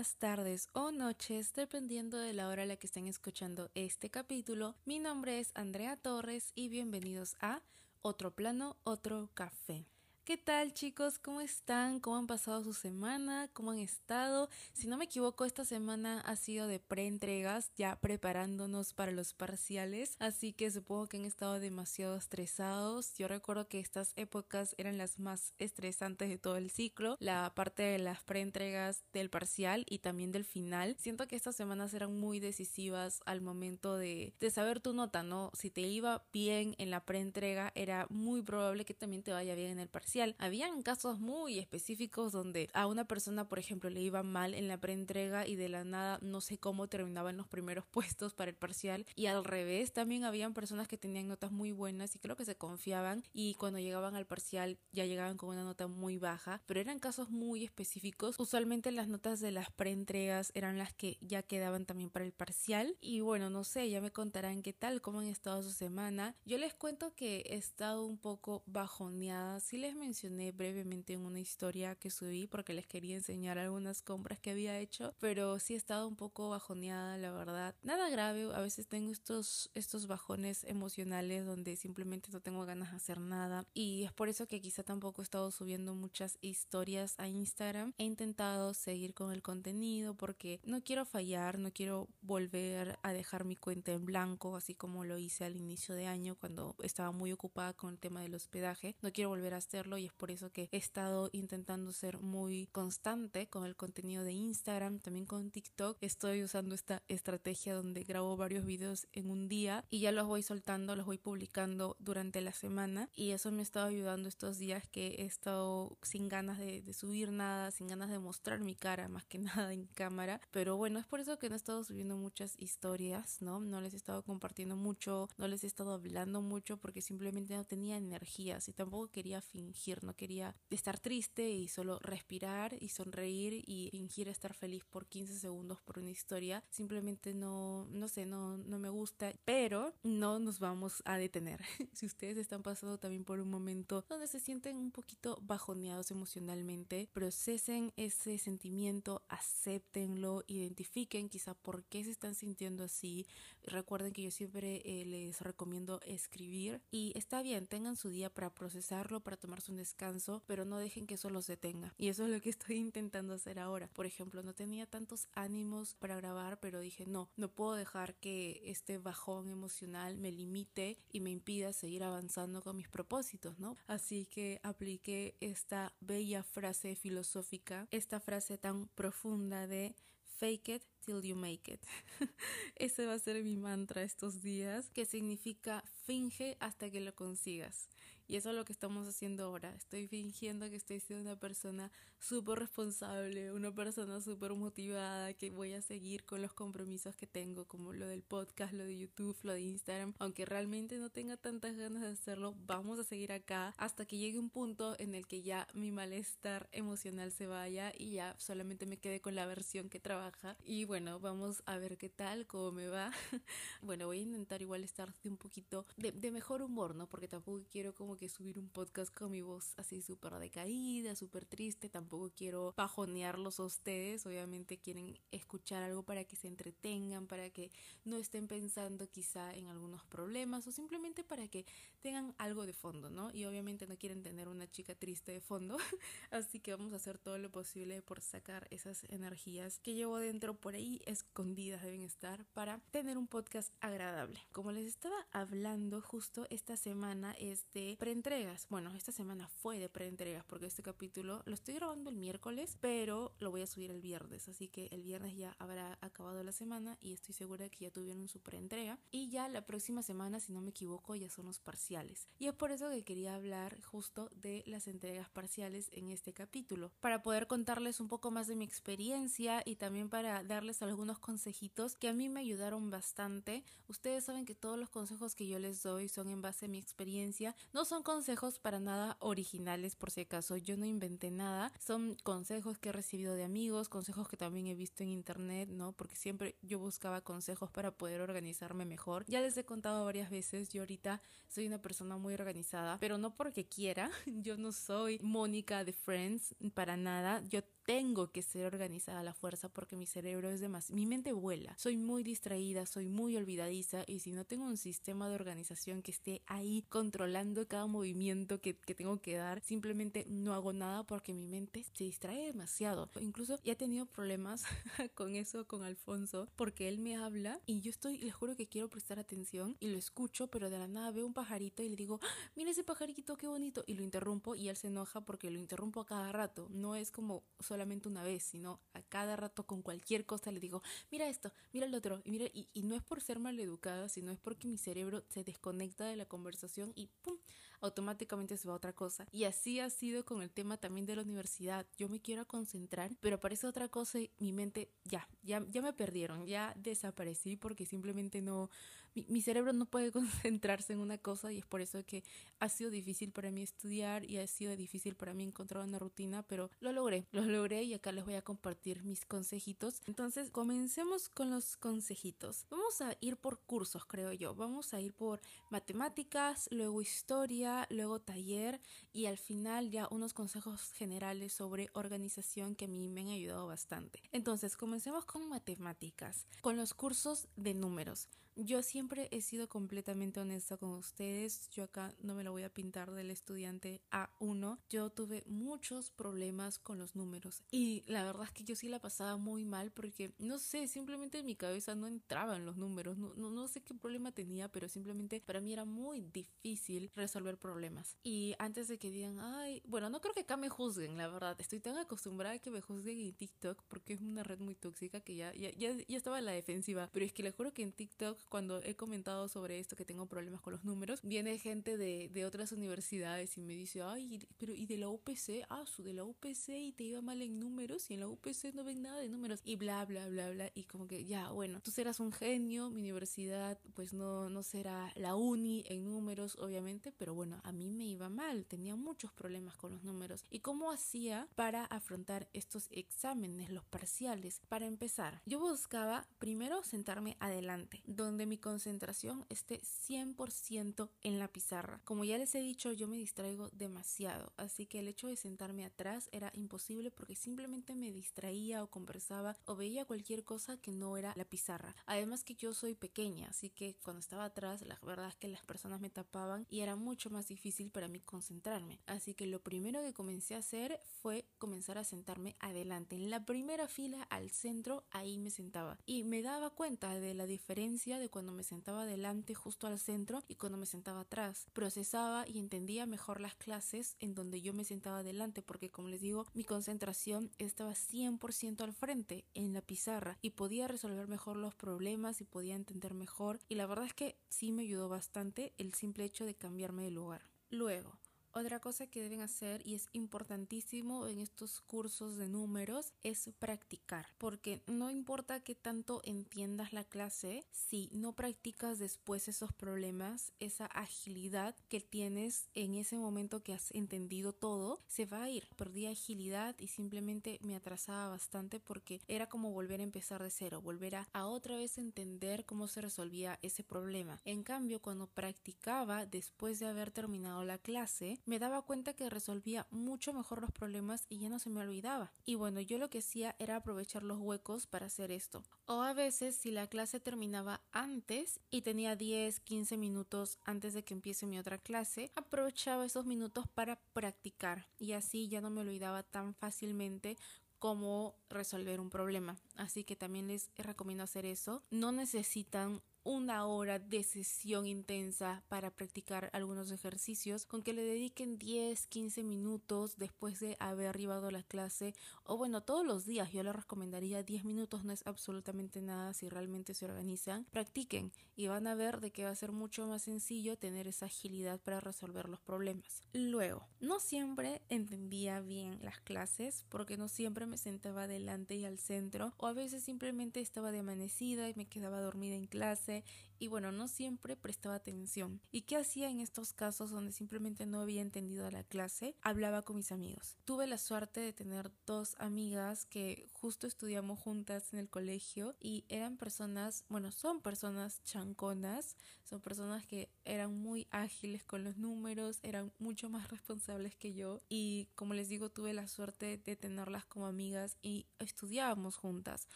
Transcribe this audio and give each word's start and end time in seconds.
días, 0.00 0.16
tardes 0.16 0.68
o 0.72 0.92
noches, 0.92 1.52
dependiendo 1.52 2.16
de 2.16 2.32
la 2.32 2.48
hora 2.48 2.62
a 2.62 2.66
la 2.66 2.76
que 2.76 2.86
estén 2.86 3.06
escuchando 3.06 3.70
este 3.74 4.08
capítulo. 4.08 4.74
Mi 4.86 4.98
nombre 4.98 5.40
es 5.40 5.50
Andrea 5.54 5.96
Torres 5.96 6.52
y 6.54 6.68
bienvenidos 6.68 7.36
a 7.40 7.60
Otro 8.00 8.30
Plano, 8.30 8.76
Otro 8.84 9.28
Café. 9.34 9.84
¿Qué 10.22 10.36
tal 10.36 10.74
chicos? 10.74 11.18
¿Cómo 11.18 11.40
están? 11.40 11.98
¿Cómo 11.98 12.16
han 12.16 12.26
pasado 12.26 12.62
su 12.62 12.74
semana? 12.74 13.48
¿Cómo 13.54 13.70
han 13.70 13.78
estado? 13.78 14.50
Si 14.74 14.86
no 14.86 14.98
me 14.98 15.06
equivoco, 15.06 15.46
esta 15.46 15.64
semana 15.64 16.20
ha 16.20 16.36
sido 16.36 16.68
de 16.68 16.78
preentregas, 16.78 17.72
ya 17.74 17.96
preparándonos 17.96 18.92
para 18.92 19.12
los 19.12 19.32
parciales, 19.32 20.16
así 20.20 20.52
que 20.52 20.70
supongo 20.70 21.08
que 21.08 21.16
han 21.16 21.24
estado 21.24 21.58
demasiado 21.58 22.16
estresados. 22.16 23.14
Yo 23.16 23.28
recuerdo 23.28 23.66
que 23.66 23.80
estas 23.80 24.12
épocas 24.14 24.74
eran 24.78 24.98
las 24.98 25.18
más 25.18 25.54
estresantes 25.58 26.28
de 26.28 26.38
todo 26.38 26.56
el 26.58 26.70
ciclo, 26.70 27.16
la 27.18 27.52
parte 27.54 27.82
de 27.82 27.98
las 27.98 28.22
preentregas 28.22 29.02
del 29.12 29.30
parcial 29.30 29.84
y 29.88 29.98
también 30.00 30.32
del 30.32 30.44
final. 30.44 30.96
Siento 30.98 31.26
que 31.26 31.34
estas 31.34 31.56
semanas 31.56 31.94
eran 31.94 32.20
muy 32.20 32.40
decisivas 32.40 33.20
al 33.24 33.40
momento 33.40 33.96
de, 33.96 34.34
de 34.38 34.50
saber 34.50 34.80
tu 34.80 34.92
nota, 34.92 35.22
¿no? 35.22 35.50
Si 35.54 35.70
te 35.70 35.80
iba 35.80 36.24
bien 36.30 36.76
en 36.78 36.90
la 36.90 37.04
preentrega, 37.04 37.72
era 37.74 38.06
muy 38.10 38.42
probable 38.42 38.84
que 38.84 38.94
también 38.94 39.22
te 39.22 39.32
vaya 39.32 39.54
bien 39.54 39.70
en 39.70 39.78
el 39.80 39.88
parcial 39.88 40.09
habían 40.38 40.82
casos 40.82 41.20
muy 41.20 41.58
específicos 41.58 42.32
donde 42.32 42.68
a 42.72 42.86
una 42.86 43.04
persona, 43.04 43.48
por 43.48 43.58
ejemplo, 43.58 43.90
le 43.90 44.00
iba 44.00 44.22
mal 44.22 44.54
en 44.54 44.68
la 44.68 44.78
preentrega 44.78 45.46
y 45.46 45.56
de 45.56 45.68
la 45.68 45.84
nada 45.84 46.18
no 46.22 46.40
sé 46.40 46.58
cómo 46.58 46.88
terminaban 46.88 47.36
los 47.36 47.46
primeros 47.46 47.86
puestos 47.90 48.34
para 48.34 48.50
el 48.50 48.56
parcial. 48.56 49.06
Y 49.16 49.26
al 49.26 49.44
revés, 49.44 49.92
también 49.92 50.24
habían 50.24 50.54
personas 50.54 50.88
que 50.88 50.98
tenían 50.98 51.28
notas 51.28 51.52
muy 51.52 51.72
buenas 51.72 52.14
y 52.14 52.18
creo 52.18 52.36
que 52.36 52.44
se 52.44 52.56
confiaban 52.56 53.22
y 53.32 53.54
cuando 53.54 53.78
llegaban 53.78 54.16
al 54.16 54.26
parcial 54.26 54.78
ya 54.92 55.06
llegaban 55.06 55.36
con 55.36 55.50
una 55.50 55.64
nota 55.64 55.86
muy 55.86 56.18
baja, 56.18 56.62
pero 56.66 56.80
eran 56.80 56.98
casos 56.98 57.30
muy 57.30 57.64
específicos. 57.64 58.36
Usualmente 58.38 58.90
las 58.90 59.08
notas 59.08 59.40
de 59.40 59.50
las 59.50 59.70
preentregas 59.70 60.52
eran 60.54 60.78
las 60.78 60.92
que 60.92 61.18
ya 61.20 61.42
quedaban 61.42 61.86
también 61.86 62.10
para 62.10 62.24
el 62.24 62.32
parcial. 62.32 62.96
Y 63.00 63.20
bueno, 63.20 63.50
no 63.50 63.64
sé, 63.64 63.88
ya 63.90 64.00
me 64.00 64.10
contarán 64.10 64.62
qué 64.62 64.72
tal, 64.72 65.00
cómo 65.00 65.20
han 65.20 65.26
estado 65.26 65.62
su 65.62 65.70
semana. 65.70 66.34
Yo 66.44 66.58
les 66.58 66.74
cuento 66.74 67.14
que 67.14 67.44
he 67.46 67.56
estado 67.56 68.04
un 68.04 68.18
poco 68.18 68.62
bajoneada. 68.66 69.60
Si 69.60 69.78
les 69.78 69.94
mencioné 70.00 70.50
brevemente 70.50 71.12
en 71.12 71.20
una 71.20 71.38
historia 71.38 71.94
que 71.94 72.10
subí 72.10 72.46
porque 72.46 72.72
les 72.72 72.86
quería 72.86 73.14
enseñar 73.14 73.58
algunas 73.58 74.02
compras 74.02 74.40
que 74.40 74.50
había 74.50 74.78
hecho, 74.78 75.14
pero 75.20 75.58
sí 75.58 75.74
he 75.74 75.76
estado 75.76 76.08
un 76.08 76.16
poco 76.16 76.48
bajoneada, 76.48 77.18
la 77.18 77.30
verdad. 77.30 77.74
Nada 77.82 78.08
grave, 78.08 78.48
a 78.54 78.60
veces 78.60 78.88
tengo 78.88 79.12
estos, 79.12 79.70
estos 79.74 80.06
bajones 80.06 80.64
emocionales 80.64 81.44
donde 81.44 81.76
simplemente 81.76 82.30
no 82.32 82.40
tengo 82.40 82.64
ganas 82.64 82.90
de 82.90 82.96
hacer 82.96 83.20
nada 83.20 83.66
y 83.74 84.04
es 84.04 84.12
por 84.12 84.28
eso 84.28 84.48
que 84.48 84.60
quizá 84.60 84.82
tampoco 84.82 85.20
he 85.20 85.24
estado 85.24 85.50
subiendo 85.50 85.94
muchas 85.94 86.38
historias 86.40 87.14
a 87.18 87.28
Instagram. 87.28 87.92
He 87.98 88.04
intentado 88.04 88.72
seguir 88.72 89.12
con 89.12 89.32
el 89.32 89.42
contenido 89.42 90.14
porque 90.14 90.60
no 90.64 90.82
quiero 90.82 91.04
fallar, 91.04 91.58
no 91.58 91.72
quiero 91.72 92.08
volver 92.22 92.98
a 93.02 93.12
dejar 93.12 93.44
mi 93.44 93.56
cuenta 93.56 93.92
en 93.92 94.06
blanco, 94.06 94.56
así 94.56 94.74
como 94.74 95.04
lo 95.04 95.18
hice 95.18 95.44
al 95.44 95.56
inicio 95.56 95.94
de 95.94 96.06
año 96.06 96.36
cuando 96.36 96.74
estaba 96.82 97.12
muy 97.12 97.32
ocupada 97.32 97.74
con 97.74 97.90
el 97.90 97.98
tema 97.98 98.22
del 98.22 98.34
hospedaje. 98.34 98.96
No 99.02 99.12
quiero 99.12 99.28
volver 99.28 99.52
a 99.52 99.58
hacerlo 99.58 99.89
y 99.98 100.06
es 100.06 100.12
por 100.12 100.30
eso 100.30 100.50
que 100.50 100.68
he 100.72 100.76
estado 100.76 101.30
intentando 101.32 101.92
ser 101.92 102.18
muy 102.18 102.66
constante 102.68 103.48
con 103.48 103.64
el 103.64 103.76
contenido 103.76 104.24
de 104.24 104.32
Instagram, 104.32 105.00
también 105.00 105.26
con 105.26 105.50
TikTok. 105.50 105.98
Estoy 106.00 106.42
usando 106.42 106.74
esta 106.74 107.02
estrategia 107.08 107.74
donde 107.74 108.04
grabo 108.04 108.36
varios 108.36 108.64
videos 108.64 109.06
en 109.12 109.30
un 109.30 109.48
día 109.48 109.84
y 109.90 110.00
ya 110.00 110.12
los 110.12 110.26
voy 110.26 110.42
soltando, 110.42 110.96
los 110.96 111.06
voy 111.06 111.18
publicando 111.18 111.96
durante 111.98 112.40
la 112.40 112.52
semana 112.52 113.08
y 113.14 113.30
eso 113.30 113.50
me 113.50 113.60
ha 113.60 113.62
estado 113.62 113.86
ayudando 113.86 114.28
estos 114.28 114.58
días 114.58 114.86
que 114.88 115.16
he 115.18 115.24
estado 115.24 115.96
sin 116.02 116.28
ganas 116.28 116.58
de, 116.58 116.82
de 116.82 116.92
subir 116.92 117.32
nada, 117.32 117.70
sin 117.70 117.88
ganas 117.88 118.10
de 118.10 118.18
mostrar 118.18 118.60
mi 118.60 118.74
cara 118.74 119.08
más 119.08 119.24
que 119.24 119.38
nada 119.38 119.72
en 119.72 119.86
cámara. 119.86 120.40
Pero 120.50 120.76
bueno, 120.76 120.98
es 120.98 121.06
por 121.06 121.20
eso 121.20 121.38
que 121.38 121.48
no 121.48 121.54
he 121.54 121.56
estado 121.56 121.82
subiendo 121.84 122.16
muchas 122.16 122.54
historias, 122.58 123.42
¿no? 123.42 123.60
No 123.60 123.80
les 123.80 123.94
he 123.94 123.96
estado 123.96 124.22
compartiendo 124.22 124.76
mucho, 124.76 125.28
no 125.38 125.48
les 125.48 125.64
he 125.64 125.66
estado 125.66 125.94
hablando 125.94 126.42
mucho 126.42 126.76
porque 126.76 127.02
simplemente 127.02 127.56
no 127.56 127.64
tenía 127.64 127.96
energías 127.96 128.68
y 128.68 128.72
tampoco 128.72 129.08
quería 129.08 129.40
fingir 129.40 129.79
no 130.02 130.14
quería 130.14 130.54
estar 130.68 130.98
triste 131.00 131.50
y 131.50 131.68
solo 131.68 131.98
respirar 132.00 132.76
y 132.80 132.90
sonreír 132.90 133.64
y 133.66 133.88
fingir 133.90 134.28
estar 134.28 134.54
feliz 134.54 134.84
por 134.84 135.06
15 135.06 135.38
segundos 135.38 135.80
por 135.80 135.98
una 135.98 136.10
historia. 136.10 136.62
Simplemente 136.70 137.34
no, 137.34 137.86
no 137.90 138.08
sé, 138.08 138.26
no, 138.26 138.58
no 138.58 138.78
me 138.78 138.90
gusta, 138.90 139.32
pero 139.44 139.94
no 140.02 140.38
nos 140.38 140.58
vamos 140.58 141.02
a 141.04 141.16
detener. 141.16 141.60
si 141.94 142.06
ustedes 142.06 142.36
están 142.36 142.62
pasando 142.62 142.98
también 142.98 143.24
por 143.24 143.40
un 143.40 143.50
momento 143.50 144.04
donde 144.08 144.26
se 144.26 144.40
sienten 144.40 144.76
un 144.76 144.90
poquito 144.90 145.38
bajoneados 145.42 146.10
emocionalmente, 146.10 147.08
procesen 147.12 147.92
ese 147.96 148.38
sentimiento, 148.38 149.22
acéptenlo, 149.28 150.44
identifiquen 150.46 151.28
quizá 151.28 151.54
por 151.54 151.84
qué 151.84 152.04
se 152.04 152.10
están 152.10 152.34
sintiendo 152.34 152.84
así. 152.84 153.26
Recuerden 153.62 154.12
que 154.12 154.22
yo 154.22 154.30
siempre 154.30 154.82
eh, 154.84 155.04
les 155.06 155.40
recomiendo 155.40 156.00
escribir 156.02 156.82
y 156.90 157.12
está 157.16 157.42
bien, 157.42 157.66
tengan 157.66 157.96
su 157.96 158.10
día 158.10 158.30
para 158.30 158.52
procesarlo, 158.54 159.20
para 159.20 159.36
tomar 159.36 159.60
su 159.60 159.69
un 159.70 159.76
descanso, 159.76 160.42
pero 160.46 160.64
no 160.64 160.78
dejen 160.78 161.06
que 161.06 161.14
eso 161.14 161.30
los 161.30 161.46
detenga. 161.46 161.94
Y 161.96 162.08
eso 162.08 162.24
es 162.24 162.30
lo 162.30 162.40
que 162.40 162.50
estoy 162.50 162.76
intentando 162.76 163.34
hacer 163.34 163.58
ahora. 163.58 163.88
Por 163.88 164.06
ejemplo, 164.06 164.42
no 164.42 164.54
tenía 164.54 164.86
tantos 164.86 165.28
ánimos 165.34 165.94
para 165.94 166.16
grabar, 166.16 166.60
pero 166.60 166.80
dije, 166.80 167.06
no, 167.06 167.30
no 167.36 167.48
puedo 167.48 167.74
dejar 167.74 168.14
que 168.16 168.62
este 168.64 168.98
bajón 168.98 169.50
emocional 169.50 170.16
me 170.16 170.32
limite 170.32 170.98
y 171.10 171.20
me 171.20 171.30
impida 171.30 171.72
seguir 171.72 172.04
avanzando 172.04 172.62
con 172.62 172.76
mis 172.76 172.88
propósitos, 172.88 173.58
¿no? 173.58 173.76
Así 173.86 174.26
que 174.26 174.60
apliqué 174.62 175.36
esta 175.40 175.94
bella 176.00 176.42
frase 176.42 176.96
filosófica, 176.96 177.86
esta 177.90 178.20
frase 178.20 178.58
tan 178.58 178.88
profunda 178.88 179.66
de 179.66 179.94
fake 180.40 180.68
it 180.68 180.82
till 181.04 181.22
you 181.22 181.36
make 181.36 181.70
it. 181.70 181.80
Ese 182.76 183.06
va 183.06 183.14
a 183.14 183.18
ser 183.18 183.42
mi 183.44 183.56
mantra 183.56 184.02
estos 184.02 184.42
días, 184.42 184.88
que 184.90 185.04
significa 185.04 185.84
finge 186.06 186.56
hasta 186.60 186.90
que 186.90 187.00
lo 187.00 187.14
consigas. 187.14 187.88
Y 188.30 188.36
eso 188.36 188.50
es 188.50 188.54
lo 188.54 188.64
que 188.64 188.72
estamos 188.72 189.08
haciendo 189.08 189.42
ahora. 189.42 189.74
Estoy 189.74 190.06
fingiendo 190.06 190.70
que 190.70 190.76
estoy 190.76 191.00
siendo 191.00 191.28
una 191.28 191.40
persona 191.40 191.90
súper 192.20 192.60
responsable, 192.60 193.50
una 193.50 193.74
persona 193.74 194.20
súper 194.20 194.52
motivada, 194.52 195.34
que 195.34 195.50
voy 195.50 195.72
a 195.72 195.82
seguir 195.82 196.24
con 196.24 196.40
los 196.40 196.52
compromisos 196.52 197.16
que 197.16 197.26
tengo, 197.26 197.64
como 197.64 197.92
lo 197.92 198.06
del 198.06 198.22
podcast, 198.22 198.72
lo 198.72 198.84
de 198.84 198.96
YouTube, 198.96 199.36
lo 199.42 199.52
de 199.54 199.62
Instagram. 199.62 200.14
Aunque 200.20 200.44
realmente 200.44 200.96
no 200.98 201.10
tenga 201.10 201.36
tantas 201.38 201.74
ganas 201.76 202.02
de 202.02 202.10
hacerlo, 202.10 202.54
vamos 202.68 203.00
a 203.00 203.04
seguir 203.04 203.32
acá 203.32 203.74
hasta 203.76 204.06
que 204.06 204.18
llegue 204.18 204.38
un 204.38 204.50
punto 204.50 204.94
en 205.00 205.16
el 205.16 205.26
que 205.26 205.42
ya 205.42 205.66
mi 205.74 205.90
malestar 205.90 206.68
emocional 206.70 207.32
se 207.32 207.48
vaya 207.48 207.92
y 207.98 208.12
ya 208.12 208.36
solamente 208.38 208.86
me 208.86 208.98
quede 208.98 209.20
con 209.20 209.34
la 209.34 209.46
versión 209.46 209.88
que 209.88 209.98
trabaja. 209.98 210.56
Y 210.62 210.84
bueno, 210.84 211.18
vamos 211.18 211.64
a 211.66 211.78
ver 211.78 211.98
qué 211.98 212.10
tal, 212.10 212.46
cómo 212.46 212.70
me 212.70 212.86
va. 212.86 213.10
bueno, 213.82 214.06
voy 214.06 214.18
a 214.18 214.22
intentar 214.22 214.62
igual 214.62 214.84
estar 214.84 215.12
de 215.20 215.30
un 215.30 215.36
poquito 215.36 215.84
de, 215.96 216.12
de 216.12 216.30
mejor 216.30 216.62
humor, 216.62 216.94
¿no? 216.94 217.08
Porque 217.08 217.26
tampoco 217.26 217.64
quiero 217.72 217.92
como 217.92 218.19
que 218.20 218.28
subir 218.28 218.58
un 218.58 218.68
podcast 218.68 219.10
con 219.14 219.30
mi 219.30 219.40
voz 219.40 219.72
así 219.78 220.02
súper 220.02 220.34
decaída, 220.34 221.16
súper 221.16 221.46
triste, 221.46 221.88
tampoco 221.88 222.30
quiero 222.36 222.74
pajonearlos 222.76 223.58
a 223.60 223.64
ustedes, 223.64 224.26
obviamente 224.26 224.76
quieren 224.76 225.18
escuchar 225.30 225.82
algo 225.82 226.02
para 226.02 226.24
que 226.24 226.36
se 226.36 226.46
entretengan, 226.46 227.26
para 227.26 227.48
que 227.48 227.70
no 228.04 228.18
estén 228.18 228.46
pensando 228.46 229.10
quizá 229.10 229.54
en 229.54 229.68
algunos 229.68 230.04
problemas 230.04 230.66
o 230.66 230.72
simplemente 230.72 231.24
para 231.24 231.48
que 231.48 231.64
tengan 232.02 232.34
algo 232.36 232.66
de 232.66 232.74
fondo, 232.74 233.08
¿no? 233.08 233.30
Y 233.32 233.46
obviamente 233.46 233.86
no 233.86 233.96
quieren 233.96 234.22
tener 234.22 234.48
una 234.48 234.70
chica 234.70 234.94
triste 234.94 235.32
de 235.32 235.40
fondo, 235.40 235.78
así 236.30 236.60
que 236.60 236.72
vamos 236.72 236.92
a 236.92 236.96
hacer 236.96 237.16
todo 237.16 237.38
lo 237.38 237.50
posible 237.50 238.02
por 238.02 238.20
sacar 238.20 238.68
esas 238.70 239.04
energías 239.04 239.78
que 239.78 239.94
llevo 239.94 240.18
dentro 240.18 240.52
por 240.52 240.74
ahí 240.74 241.00
escondidas 241.06 241.82
deben 241.82 242.02
estar 242.02 242.44
para 242.52 242.80
tener 242.90 243.16
un 243.16 243.28
podcast 243.28 243.72
agradable. 243.80 244.38
Como 244.52 244.72
les 244.72 244.86
estaba 244.86 245.26
hablando 245.32 246.02
justo 246.02 246.46
esta 246.50 246.76
semana 246.76 247.32
es 247.38 247.64
de 247.72 247.96
preentregas. 248.10 248.66
Bueno, 248.68 248.92
esta 248.96 249.12
semana 249.12 249.46
fue 249.46 249.78
de 249.78 249.88
preentregas 249.88 250.44
porque 250.44 250.66
este 250.66 250.82
capítulo 250.82 251.42
lo 251.44 251.54
estoy 251.54 251.74
grabando 251.74 252.10
el 252.10 252.16
miércoles, 252.16 252.76
pero 252.80 253.36
lo 253.38 253.52
voy 253.52 253.62
a 253.62 253.68
subir 253.68 253.92
el 253.92 254.00
viernes, 254.00 254.48
así 254.48 254.66
que 254.66 254.88
el 254.90 255.04
viernes 255.04 255.36
ya 255.36 255.54
habrá 255.60 255.96
acabado 256.00 256.42
la 256.42 256.50
semana 256.50 256.98
y 257.00 257.12
estoy 257.12 257.36
segura 257.36 257.68
que 257.68 257.84
ya 257.84 257.92
tuvieron 257.92 258.26
su 258.26 258.40
preentrega 258.40 258.98
y 259.12 259.30
ya 259.30 259.48
la 259.48 259.64
próxima 259.64 260.02
semana, 260.02 260.40
si 260.40 260.52
no 260.52 260.60
me 260.60 260.70
equivoco, 260.70 261.14
ya 261.14 261.30
son 261.30 261.46
los 261.46 261.60
parciales. 261.60 262.26
Y 262.40 262.48
es 262.48 262.52
por 262.52 262.72
eso 262.72 262.90
que 262.90 263.04
quería 263.04 263.36
hablar 263.36 263.80
justo 263.80 264.28
de 264.34 264.64
las 264.66 264.88
entregas 264.88 265.30
parciales 265.30 265.88
en 265.92 266.10
este 266.10 266.32
capítulo, 266.32 266.90
para 266.98 267.22
poder 267.22 267.46
contarles 267.46 268.00
un 268.00 268.08
poco 268.08 268.32
más 268.32 268.48
de 268.48 268.56
mi 268.56 268.64
experiencia 268.64 269.62
y 269.64 269.76
también 269.76 270.10
para 270.10 270.42
darles 270.42 270.82
algunos 270.82 271.20
consejitos 271.20 271.94
que 271.94 272.08
a 272.08 272.12
mí 272.12 272.28
me 272.28 272.40
ayudaron 272.40 272.90
bastante. 272.90 273.62
Ustedes 273.86 274.24
saben 274.24 274.46
que 274.46 274.56
todos 274.56 274.80
los 274.80 274.90
consejos 274.90 275.36
que 275.36 275.46
yo 275.46 275.60
les 275.60 275.84
doy 275.84 276.08
son 276.08 276.28
en 276.28 276.42
base 276.42 276.64
a 276.64 276.68
mi 276.68 276.78
experiencia, 276.78 277.54
no 277.72 277.84
son 277.90 278.04
consejos 278.04 278.60
para 278.60 278.78
nada 278.78 279.16
originales 279.18 279.96
por 279.96 280.12
si 280.12 280.20
acaso, 280.20 280.56
yo 280.56 280.76
no 280.76 280.86
inventé 280.86 281.32
nada, 281.32 281.72
son 281.80 282.16
consejos 282.22 282.78
que 282.78 282.90
he 282.90 282.92
recibido 282.92 283.34
de 283.34 283.42
amigos, 283.42 283.88
consejos 283.88 284.28
que 284.28 284.36
también 284.36 284.68
he 284.68 284.76
visto 284.76 285.02
en 285.02 285.08
internet, 285.08 285.68
¿no? 285.68 285.90
Porque 285.90 286.14
siempre 286.14 286.54
yo 286.62 286.78
buscaba 286.78 287.20
consejos 287.20 287.68
para 287.72 287.90
poder 287.90 288.20
organizarme 288.20 288.84
mejor. 288.84 289.24
Ya 289.26 289.40
les 289.40 289.56
he 289.56 289.64
contado 289.64 290.04
varias 290.04 290.30
veces, 290.30 290.68
yo 290.68 290.82
ahorita 290.82 291.20
soy 291.48 291.66
una 291.66 291.82
persona 291.82 292.16
muy 292.16 292.32
organizada, 292.32 292.96
pero 293.00 293.18
no 293.18 293.34
porque 293.34 293.66
quiera, 293.66 294.08
yo 294.24 294.56
no 294.56 294.70
soy 294.70 295.18
Mónica 295.20 295.82
de 295.82 295.92
Friends 295.92 296.54
para 296.74 296.96
nada, 296.96 297.42
yo 297.48 297.58
tengo 297.90 298.30
que 298.30 298.42
ser 298.42 298.66
organizada 298.66 299.18
a 299.18 299.24
la 299.24 299.34
fuerza 299.34 299.68
porque 299.68 299.96
mi 299.96 300.06
cerebro 300.06 300.48
es 300.48 300.60
demasiado, 300.60 300.94
mi 300.94 301.06
mente 301.06 301.32
vuela, 301.32 301.74
soy 301.76 301.96
muy 301.96 302.22
distraída, 302.22 302.86
soy 302.86 303.08
muy 303.08 303.36
olvidadiza 303.36 304.04
y 304.06 304.20
si 304.20 304.30
no 304.30 304.44
tengo 304.44 304.64
un 304.64 304.76
sistema 304.76 305.28
de 305.28 305.34
organización 305.34 306.00
que 306.00 306.12
esté 306.12 306.40
ahí 306.46 306.84
controlando 306.88 307.66
cada 307.66 307.88
movimiento 307.88 308.60
que, 308.60 308.76
que 308.76 308.94
tengo 308.94 309.20
que 309.20 309.34
dar, 309.34 309.60
simplemente 309.64 310.24
no 310.28 310.54
hago 310.54 310.72
nada 310.72 311.02
porque 311.02 311.34
mi 311.34 311.48
mente 311.48 311.84
se 311.92 312.04
distrae 312.04 312.46
demasiado. 312.46 313.10
Incluso 313.20 313.58
ya 313.64 313.72
he 313.72 313.76
tenido 313.76 314.06
problemas 314.06 314.62
con 315.16 315.34
eso 315.34 315.66
con 315.66 315.82
Alfonso 315.82 316.46
porque 316.54 316.86
él 316.86 316.98
me 316.98 317.16
habla 317.16 317.58
y 317.66 317.80
yo 317.80 317.90
estoy, 317.90 318.18
les 318.18 318.34
juro 318.34 318.54
que 318.54 318.68
quiero 318.68 318.88
prestar 318.88 319.18
atención 319.18 319.76
y 319.80 319.88
lo 319.88 319.98
escucho, 319.98 320.46
pero 320.46 320.70
de 320.70 320.78
la 320.78 320.86
nada 320.86 321.10
veo 321.10 321.26
un 321.26 321.34
pajarito 321.34 321.82
y 321.82 321.88
le 321.88 321.96
digo, 321.96 322.20
¡Ah! 322.22 322.26
mira 322.54 322.70
ese 322.70 322.84
pajarito, 322.84 323.36
qué 323.36 323.48
bonito, 323.48 323.82
y 323.88 323.94
lo 323.94 324.04
interrumpo 324.04 324.54
y 324.54 324.68
él 324.68 324.76
se 324.76 324.86
enoja 324.86 325.22
porque 325.22 325.50
lo 325.50 325.58
interrumpo 325.58 326.00
a 326.00 326.06
cada 326.06 326.30
rato. 326.30 326.68
No 326.70 326.94
es 326.94 327.10
como 327.10 327.42
solamente 327.58 327.79
una 328.08 328.22
vez, 328.22 328.42
sino 328.42 328.80
a 328.92 329.02
cada 329.02 329.36
rato 329.36 329.66
con 329.66 329.82
cualquier 329.82 330.26
cosa 330.26 330.50
le 330.50 330.60
digo, 330.60 330.82
mira 331.10 331.28
esto, 331.28 331.52
mira 331.72 331.86
el 331.86 331.94
otro, 331.94 332.20
y 332.24 332.30
mira, 332.30 332.46
y, 332.46 332.68
y 332.72 332.82
no 332.82 332.94
es 332.94 333.02
por 333.02 333.20
ser 333.20 333.38
maleducada, 333.38 334.08
sino 334.08 334.32
es 334.32 334.38
porque 334.38 334.68
mi 334.68 334.78
cerebro 334.78 335.24
se 335.28 335.44
desconecta 335.44 336.04
de 336.06 336.16
la 336.16 336.26
conversación 336.26 336.92
y 336.94 337.08
¡pum! 337.22 337.36
automáticamente 337.80 338.56
se 338.56 338.68
va 338.68 338.74
a 338.74 338.76
otra 338.76 338.92
cosa. 338.92 339.26
Y 339.32 339.44
así 339.44 339.80
ha 339.80 339.90
sido 339.90 340.24
con 340.24 340.42
el 340.42 340.50
tema 340.50 340.76
también 340.76 341.06
de 341.06 341.16
la 341.16 341.22
universidad. 341.22 341.86
Yo 341.96 342.08
me 342.08 342.20
quiero 342.20 342.46
concentrar, 342.46 343.10
pero 343.20 343.36
aparece 343.36 343.66
otra 343.66 343.88
cosa 343.88 344.18
y 344.20 344.30
mi 344.38 344.52
mente 344.52 344.90
ya, 345.04 345.28
ya, 345.42 345.64
ya 345.70 345.82
me 345.82 345.92
perdieron, 345.92 346.46
ya 346.46 346.74
desaparecí 346.76 347.56
porque 347.56 347.86
simplemente 347.86 348.42
no, 348.42 348.70
mi, 349.14 349.42
cerebro 349.42 349.72
no 349.72 349.86
puede 349.86 350.12
concentrarse 350.12 350.92
en 350.92 351.00
una 351.00 351.18
cosa 351.18 351.52
y 351.52 351.58
es 351.58 351.66
por 351.66 351.80
eso 351.80 352.04
que 352.04 352.22
ha 352.58 352.68
sido 352.68 352.90
difícil 352.90 353.32
para 353.32 353.50
mí 353.50 353.62
estudiar 353.62 354.24
y 354.24 354.38
ha 354.38 354.46
sido 354.46 354.76
difícil 354.76 355.14
para 355.14 355.34
mí 355.34 355.44
encontrar 355.44 355.84
una 355.84 355.98
rutina, 355.98 356.42
pero 356.42 356.70
lo 356.80 356.92
logré, 356.92 357.26
lo 357.32 357.42
logré 357.42 357.82
y 357.82 357.94
acá 357.94 358.12
les 358.12 358.24
voy 358.24 358.34
a 358.34 358.42
compartir 358.42 359.02
mis 359.02 359.24
consejitos. 359.24 360.00
Entonces, 360.06 360.50
comencemos 360.50 361.28
con 361.28 361.50
los 361.50 361.76
consejitos. 361.76 362.66
Vamos 362.70 363.00
a 363.00 363.16
ir 363.20 363.36
por 363.36 363.60
cursos, 363.60 364.04
creo 364.04 364.32
yo. 364.32 364.54
Vamos 364.54 364.94
a 364.94 365.00
ir 365.00 365.12
por 365.12 365.40
matemáticas, 365.70 366.68
luego 366.70 367.02
historia, 367.02 367.86
luego 367.90 368.20
taller 368.20 368.80
y 369.12 369.26
al 369.26 369.38
final 369.38 369.90
ya 369.90 370.08
unos 370.10 370.34
consejos 370.34 370.92
generales 370.92 371.52
sobre 371.52 371.88
organización 371.94 372.74
que 372.74 372.84
a 372.84 372.88
mí 372.88 373.08
me 373.08 373.22
han 373.22 373.28
ayudado 373.28 373.66
bastante. 373.66 374.22
Entonces, 374.32 374.76
comencemos 374.76 375.24
con 375.24 375.48
matemáticas, 375.48 376.46
con 376.60 376.76
los 376.76 376.94
cursos 376.94 377.48
de 377.56 377.74
números. 377.74 378.28
Yo 378.56 378.82
siempre 378.82 379.28
he 379.30 379.40
sido 379.40 379.68
completamente 379.68 380.40
honesta 380.40 380.76
con 380.76 380.90
ustedes. 380.90 381.68
Yo 381.70 381.84
acá 381.84 382.14
no 382.20 382.34
me 382.34 382.44
lo 382.44 382.52
voy 382.52 382.64
a 382.64 382.72
pintar 382.72 383.10
del 383.12 383.30
estudiante 383.30 384.02
A1. 384.10 384.78
Yo 384.90 385.10
tuve 385.10 385.44
muchos 385.46 386.10
problemas 386.10 386.78
con 386.78 386.98
los 386.98 387.14
números. 387.14 387.62
Y 387.70 388.02
la 388.06 388.24
verdad 388.24 388.44
es 388.44 388.52
que 388.52 388.64
yo 388.64 388.74
sí 388.74 388.88
la 388.88 388.98
pasaba 388.98 389.36
muy 389.36 389.64
mal 389.64 389.90
porque, 389.92 390.34
no 390.38 390.58
sé, 390.58 390.88
simplemente 390.88 391.38
en 391.38 391.46
mi 391.46 391.56
cabeza 391.56 391.94
no 391.94 392.06
entraban 392.06 392.66
los 392.66 392.76
números. 392.76 393.16
No, 393.16 393.34
no, 393.34 393.50
no 393.50 393.68
sé 393.68 393.82
qué 393.82 393.94
problema 393.94 394.32
tenía, 394.32 394.68
pero 394.68 394.88
simplemente 394.88 395.40
para 395.40 395.60
mí 395.60 395.72
era 395.72 395.84
muy 395.84 396.20
difícil 396.20 397.10
resolver 397.14 397.56
problemas. 397.58 398.16
Y 398.22 398.54
antes 398.58 398.88
de 398.88 398.98
que 398.98 399.10
digan, 399.10 399.38
ay, 399.38 399.82
bueno, 399.86 400.10
no 400.10 400.20
creo 400.20 400.34
que 400.34 400.40
acá 400.40 400.56
me 400.56 400.68
juzguen, 400.68 401.16
la 401.16 401.28
verdad. 401.28 401.58
Estoy 401.60 401.80
tan 401.80 401.96
acostumbrada 401.98 402.56
a 402.56 402.58
que 402.58 402.70
me 402.70 402.80
juzguen 402.80 403.20
en 403.20 403.32
TikTok 403.32 403.82
porque 403.88 404.14
es 404.14 404.20
una 404.20 404.42
red 404.42 404.58
muy 404.58 404.74
tóxica 404.74 405.20
que 405.20 405.36
ya, 405.36 405.54
ya, 405.54 405.70
ya, 405.70 405.92
ya 405.92 406.16
estaba 406.16 406.38
en 406.38 406.46
la 406.46 406.52
defensiva. 406.52 407.08
Pero 407.12 407.24
es 407.24 407.32
que 407.32 407.42
le 407.42 407.52
juro 407.52 407.72
que 407.72 407.82
en 407.82 407.92
TikTok 407.92 408.39
cuando 408.48 408.82
he 408.82 408.94
comentado 408.94 409.48
sobre 409.48 409.78
esto, 409.78 409.96
que 409.96 410.04
tengo 410.04 410.26
problemas 410.26 410.60
con 410.60 410.72
los 410.72 410.84
números, 410.84 411.20
viene 411.22 411.58
gente 411.58 411.96
de, 411.96 412.28
de 412.28 412.44
otras 412.44 412.72
universidades 412.72 413.56
y 413.56 413.60
me 413.60 413.74
dice, 413.74 414.02
ay, 414.02 414.46
pero 414.58 414.74
¿y 414.74 414.86
de 414.86 414.98
la 414.98 415.08
UPC? 415.08 415.66
Ah, 415.68 415.84
su 415.86 416.02
de 416.02 416.14
la 416.14 416.24
UPC 416.24 416.68
y 416.68 416.92
te 416.92 417.04
iba 417.04 417.20
mal 417.20 417.42
en 417.42 417.58
números 417.60 418.10
y 418.10 418.14
en 418.14 418.20
la 418.20 418.28
UPC 418.28 418.74
no 418.74 418.84
ven 418.84 419.02
nada 419.02 419.18
de 419.18 419.28
números 419.28 419.60
y 419.64 419.76
bla, 419.76 420.04
bla, 420.04 420.28
bla, 420.28 420.50
bla. 420.50 420.70
Y 420.74 420.84
como 420.84 421.06
que 421.06 421.24
ya, 421.24 421.50
bueno, 421.50 421.80
tú 421.80 421.90
serás 421.90 422.20
un 422.20 422.32
genio, 422.32 422.90
mi 422.90 423.00
universidad 423.00 423.78
pues 423.94 424.12
no, 424.12 424.48
no 424.50 424.62
será 424.62 425.12
la 425.16 425.34
uni 425.34 425.84
en 425.86 426.04
números, 426.04 426.56
obviamente, 426.58 427.12
pero 427.12 427.34
bueno, 427.34 427.60
a 427.64 427.72
mí 427.72 427.90
me 427.90 428.04
iba 428.04 428.28
mal, 428.28 428.66
tenía 428.66 428.96
muchos 428.96 429.32
problemas 429.32 429.76
con 429.76 429.92
los 429.92 430.02
números. 430.04 430.44
¿Y 430.50 430.60
cómo 430.60 430.90
hacía 430.90 431.48
para 431.54 431.84
afrontar 431.84 432.48
estos 432.52 432.88
exámenes, 432.90 433.70
los 433.70 433.84
parciales? 433.84 434.60
Para 434.68 434.86
empezar, 434.86 435.42
yo 435.46 435.58
buscaba 435.58 436.26
primero 436.38 436.82
sentarme 436.82 437.36
adelante, 437.40 438.02
donde 438.06 438.29
mi 438.30 438.58
concentración 438.58 439.44
esté 439.48 439.80
100% 439.80 441.10
en 441.22 441.38
la 441.38 441.48
pizarra. 441.48 442.00
Como 442.04 442.24
ya 442.24 442.38
les 442.38 442.54
he 442.54 442.60
dicho, 442.60 442.92
yo 442.92 443.08
me 443.08 443.16
distraigo 443.16 443.68
demasiado, 443.70 444.52
así 444.56 444.86
que 444.86 445.00
el 445.00 445.08
hecho 445.08 445.26
de 445.26 445.36
sentarme 445.36 445.84
atrás 445.84 446.28
era 446.32 446.52
imposible 446.54 447.10
porque 447.10 447.34
simplemente 447.34 447.94
me 447.94 448.12
distraía 448.12 448.82
o 448.82 448.90
conversaba 448.90 449.56
o 449.66 449.74
veía 449.76 450.04
cualquier 450.04 450.44
cosa 450.44 450.76
que 450.76 450.92
no 450.92 451.16
era 451.16 451.32
la 451.36 451.44
pizarra. 451.44 451.96
Además 452.06 452.44
que 452.44 452.54
yo 452.54 452.72
soy 452.72 452.94
pequeña, 452.94 453.48
así 453.48 453.70
que 453.70 453.96
cuando 454.04 454.20
estaba 454.20 454.44
atrás, 454.44 454.82
la 454.82 454.98
verdad 455.02 455.28
es 455.28 455.36
que 455.36 455.48
las 455.48 455.64
personas 455.64 456.00
me 456.00 456.10
tapaban 456.10 456.66
y 456.70 456.80
era 456.80 456.96
mucho 456.96 457.30
más 457.30 457.48
difícil 457.48 457.90
para 457.90 458.08
mí 458.08 458.20
concentrarme. 458.20 459.00
Así 459.06 459.34
que 459.34 459.46
lo 459.46 459.60
primero 459.60 460.02
que 460.02 460.14
comencé 460.14 460.54
a 460.54 460.58
hacer 460.58 461.00
fue 461.20 461.46
comenzar 461.58 461.98
a 461.98 462.04
sentarme 462.04 462.56
adelante, 462.60 463.16
en 463.16 463.30
la 463.30 463.44
primera 463.44 463.88
fila 463.88 464.22
al 464.30 464.50
centro, 464.50 465.04
ahí 465.10 465.38
me 465.38 465.50
sentaba 465.50 465.98
y 466.06 466.22
me 466.22 466.42
daba 466.42 466.70
cuenta 466.70 467.18
de 467.18 467.34
la 467.34 467.46
diferencia 467.46 468.18
de 468.20 468.28
cuando 468.28 468.52
me 468.52 468.62
sentaba 468.62 469.06
delante 469.06 469.54
justo 469.54 469.86
al 469.86 469.98
centro 469.98 470.44
y 470.46 470.54
cuando 470.54 470.78
me 470.78 470.86
sentaba 470.86 471.22
atrás. 471.22 471.66
Procesaba 471.72 472.46
y 472.46 472.58
entendía 472.58 473.06
mejor 473.06 473.40
las 473.40 473.56
clases 473.56 474.16
en 474.20 474.34
donde 474.34 474.62
yo 474.62 474.72
me 474.72 474.84
sentaba 474.84 475.22
delante 475.22 475.62
porque 475.62 475.90
como 475.90 476.08
les 476.08 476.20
digo, 476.20 476.46
mi 476.54 476.64
concentración 476.64 477.50
estaba 477.58 477.92
100% 477.92 478.82
al 478.82 478.92
frente 478.92 479.44
en 479.54 479.72
la 479.72 479.82
pizarra 479.82 480.38
y 480.42 480.50
podía 480.50 480.86
resolver 480.86 481.26
mejor 481.26 481.56
los 481.56 481.74
problemas 481.74 482.40
y 482.40 482.44
podía 482.44 482.76
entender 482.76 483.14
mejor 483.14 483.58
y 483.68 483.74
la 483.74 483.86
verdad 483.86 484.06
es 484.06 484.14
que 484.14 484.36
sí 484.48 484.70
me 484.70 484.82
ayudó 484.82 485.08
bastante 485.08 485.72
el 485.78 485.94
simple 485.94 486.24
hecho 486.24 486.44
de 486.44 486.54
cambiarme 486.54 487.02
de 487.02 487.10
lugar. 487.10 487.42
Luego, 487.70 488.18
otra 488.52 488.80
cosa 488.80 489.06
que 489.06 489.22
deben 489.22 489.40
hacer 489.40 489.80
y 489.86 489.94
es 489.94 490.08
importantísimo 490.12 491.26
en 491.28 491.38
estos 491.38 491.80
cursos 491.82 492.36
de 492.36 492.48
números 492.48 493.12
es 493.22 493.50
practicar, 493.58 494.26
porque 494.38 494.82
no 494.86 495.10
importa 495.10 495.60
que 495.60 495.74
tanto 495.74 496.20
entiendas 496.24 496.92
la 496.92 497.04
clase, 497.04 497.64
si 497.70 498.08
no 498.12 498.34
practicas 498.34 498.98
después 498.98 499.48
esos 499.48 499.72
problemas, 499.72 500.52
esa 500.58 500.86
agilidad 500.86 501.76
que 501.88 502.00
tienes 502.00 502.68
en 502.74 502.94
ese 502.94 503.16
momento 503.16 503.62
que 503.62 503.72
has 503.72 503.90
entendido 503.92 504.52
todo, 504.52 505.00
se 505.06 505.26
va 505.26 505.44
a 505.44 505.50
ir. 505.50 505.68
Perdí 505.76 506.06
agilidad 506.06 506.74
y 506.78 506.88
simplemente 506.88 507.58
me 507.62 507.76
atrasaba 507.76 508.28
bastante 508.28 508.80
porque 508.80 509.20
era 509.28 509.48
como 509.48 509.72
volver 509.72 510.00
a 510.00 510.04
empezar 510.04 510.42
de 510.42 510.50
cero, 510.50 510.80
volver 510.80 511.16
a, 511.16 511.28
a 511.32 511.46
otra 511.46 511.76
vez 511.76 511.98
entender 511.98 512.64
cómo 512.64 512.88
se 512.88 513.00
resolvía 513.00 513.58
ese 513.62 513.84
problema. 513.84 514.40
En 514.44 514.62
cambio, 514.62 515.00
cuando 515.00 515.26
practicaba 515.28 516.26
después 516.26 516.78
de 516.80 516.86
haber 516.86 517.10
terminado 517.10 517.64
la 517.64 517.78
clase, 517.78 518.39
me 518.46 518.58
daba 518.58 518.82
cuenta 518.82 519.14
que 519.14 519.30
resolvía 519.30 519.86
mucho 519.90 520.32
mejor 520.32 520.60
los 520.60 520.70
problemas 520.70 521.26
y 521.28 521.38
ya 521.38 521.48
no 521.48 521.58
se 521.58 521.70
me 521.70 521.80
olvidaba. 521.80 522.32
Y 522.44 522.54
bueno, 522.54 522.80
yo 522.80 522.98
lo 522.98 523.10
que 523.10 523.18
hacía 523.18 523.56
era 523.58 523.76
aprovechar 523.76 524.22
los 524.22 524.38
huecos 524.38 524.86
para 524.86 525.06
hacer 525.06 525.30
esto. 525.30 525.62
O 525.86 526.02
a 526.02 526.12
veces, 526.12 526.56
si 526.56 526.70
la 526.70 526.86
clase 526.86 527.20
terminaba 527.20 527.80
antes 527.92 528.60
y 528.70 528.82
tenía 528.82 529.16
10, 529.16 529.60
15 529.60 529.96
minutos 529.96 530.58
antes 530.64 530.94
de 530.94 531.02
que 531.02 531.14
empiece 531.14 531.46
mi 531.46 531.58
otra 531.58 531.78
clase, 531.78 532.30
aprovechaba 532.34 533.04
esos 533.04 533.26
minutos 533.26 533.66
para 533.68 533.96
practicar 534.12 534.86
y 534.98 535.12
así 535.12 535.48
ya 535.48 535.60
no 535.60 535.70
me 535.70 535.80
olvidaba 535.80 536.22
tan 536.22 536.54
fácilmente 536.54 537.36
cómo 537.80 538.36
resolver 538.48 539.00
un 539.00 539.10
problema. 539.10 539.56
Así 539.74 540.04
que 540.04 540.14
también 540.14 540.46
les 540.46 540.70
recomiendo 540.76 541.24
hacer 541.24 541.46
eso. 541.46 541.82
No 541.90 542.12
necesitan 542.12 543.02
una 543.24 543.66
hora 543.66 543.98
de 543.98 544.22
sesión 544.22 544.86
intensa 544.86 545.62
para 545.68 545.90
practicar 545.90 546.50
algunos 546.52 546.90
ejercicios, 546.90 547.66
con 547.66 547.82
que 547.82 547.92
le 547.92 548.02
dediquen 548.02 548.58
10, 548.58 549.06
15 549.06 549.42
minutos 549.42 550.16
después 550.16 550.60
de 550.60 550.76
haber 550.80 551.08
arribado 551.08 551.50
la 551.50 551.62
clase, 551.62 552.14
o 552.44 552.56
bueno, 552.56 552.82
todos 552.82 553.04
los 553.04 553.26
días 553.26 553.52
yo 553.52 553.62
les 553.62 553.76
recomendaría 553.76 554.42
10 554.42 554.64
minutos, 554.64 555.04
no 555.04 555.12
es 555.12 555.26
absolutamente 555.26 556.00
nada 556.00 556.32
si 556.34 556.48
realmente 556.48 556.94
se 556.94 557.04
organizan, 557.04 557.66
practiquen 557.70 558.32
y 558.56 558.68
van 558.68 558.86
a 558.86 558.94
ver 558.94 559.20
de 559.20 559.30
que 559.30 559.44
va 559.44 559.50
a 559.50 559.56
ser 559.56 559.72
mucho 559.72 560.06
más 560.06 560.22
sencillo 560.22 560.78
tener 560.78 561.06
esa 561.06 561.26
agilidad 561.26 561.80
para 561.80 562.00
resolver 562.00 562.48
los 562.48 562.60
problemas. 562.60 563.22
Luego, 563.32 563.86
no 564.00 564.20
siempre 564.20 564.82
entendía 564.88 565.60
bien 565.60 565.98
las 566.02 566.20
clases 566.20 566.84
porque 566.88 567.16
no 567.16 567.28
siempre 567.28 567.66
me 567.66 567.76
sentaba 567.76 568.26
delante 568.26 568.76
y 568.76 568.84
al 568.84 568.98
centro, 568.98 569.52
o 569.56 569.66
a 569.66 569.72
veces 569.72 570.02
simplemente 570.02 570.60
estaba 570.60 570.92
de 570.92 571.00
amanecida 571.00 571.68
y 571.68 571.74
me 571.74 571.86
quedaba 571.86 572.20
dormida 572.20 572.54
en 572.54 572.66
clase 572.66 573.09
hace 573.10 573.24
y 573.60 573.68
bueno, 573.68 573.92
no 573.92 574.08
siempre 574.08 574.56
prestaba 574.56 574.96
atención. 574.96 575.60
¿Y 575.70 575.82
qué 575.82 575.96
hacía 575.96 576.30
en 576.30 576.40
estos 576.40 576.72
casos 576.72 577.10
donde 577.10 577.30
simplemente 577.30 577.86
no 577.86 578.00
había 578.00 578.22
entendido 578.22 578.68
la 578.70 578.82
clase? 578.82 579.36
Hablaba 579.42 579.82
con 579.82 579.96
mis 579.96 580.10
amigos. 580.10 580.56
Tuve 580.64 580.86
la 580.86 580.98
suerte 580.98 581.40
de 581.40 581.52
tener 581.52 581.92
dos 582.06 582.34
amigas 582.38 583.04
que 583.04 583.48
justo 583.52 583.86
estudiamos 583.86 584.38
juntas 584.38 584.92
en 584.92 584.98
el 584.98 585.10
colegio 585.10 585.76
y 585.78 586.04
eran 586.08 586.38
personas, 586.38 587.04
bueno, 587.08 587.30
son 587.30 587.60
personas 587.60 588.22
chanconas, 588.24 589.16
son 589.44 589.60
personas 589.60 590.06
que 590.06 590.30
eran 590.46 590.74
muy 590.74 591.06
ágiles 591.10 591.62
con 591.62 591.84
los 591.84 591.98
números, 591.98 592.60
eran 592.62 592.92
mucho 592.98 593.28
más 593.28 593.50
responsables 593.50 594.16
que 594.16 594.32
yo 594.32 594.62
y 594.70 595.08
como 595.14 595.34
les 595.34 595.50
digo, 595.50 595.70
tuve 595.70 595.92
la 595.92 596.06
suerte 596.06 596.56
de 596.56 596.76
tenerlas 596.76 597.26
como 597.26 597.46
amigas 597.46 597.98
y 598.00 598.26
estudiábamos 598.38 599.16
juntas 599.16 599.68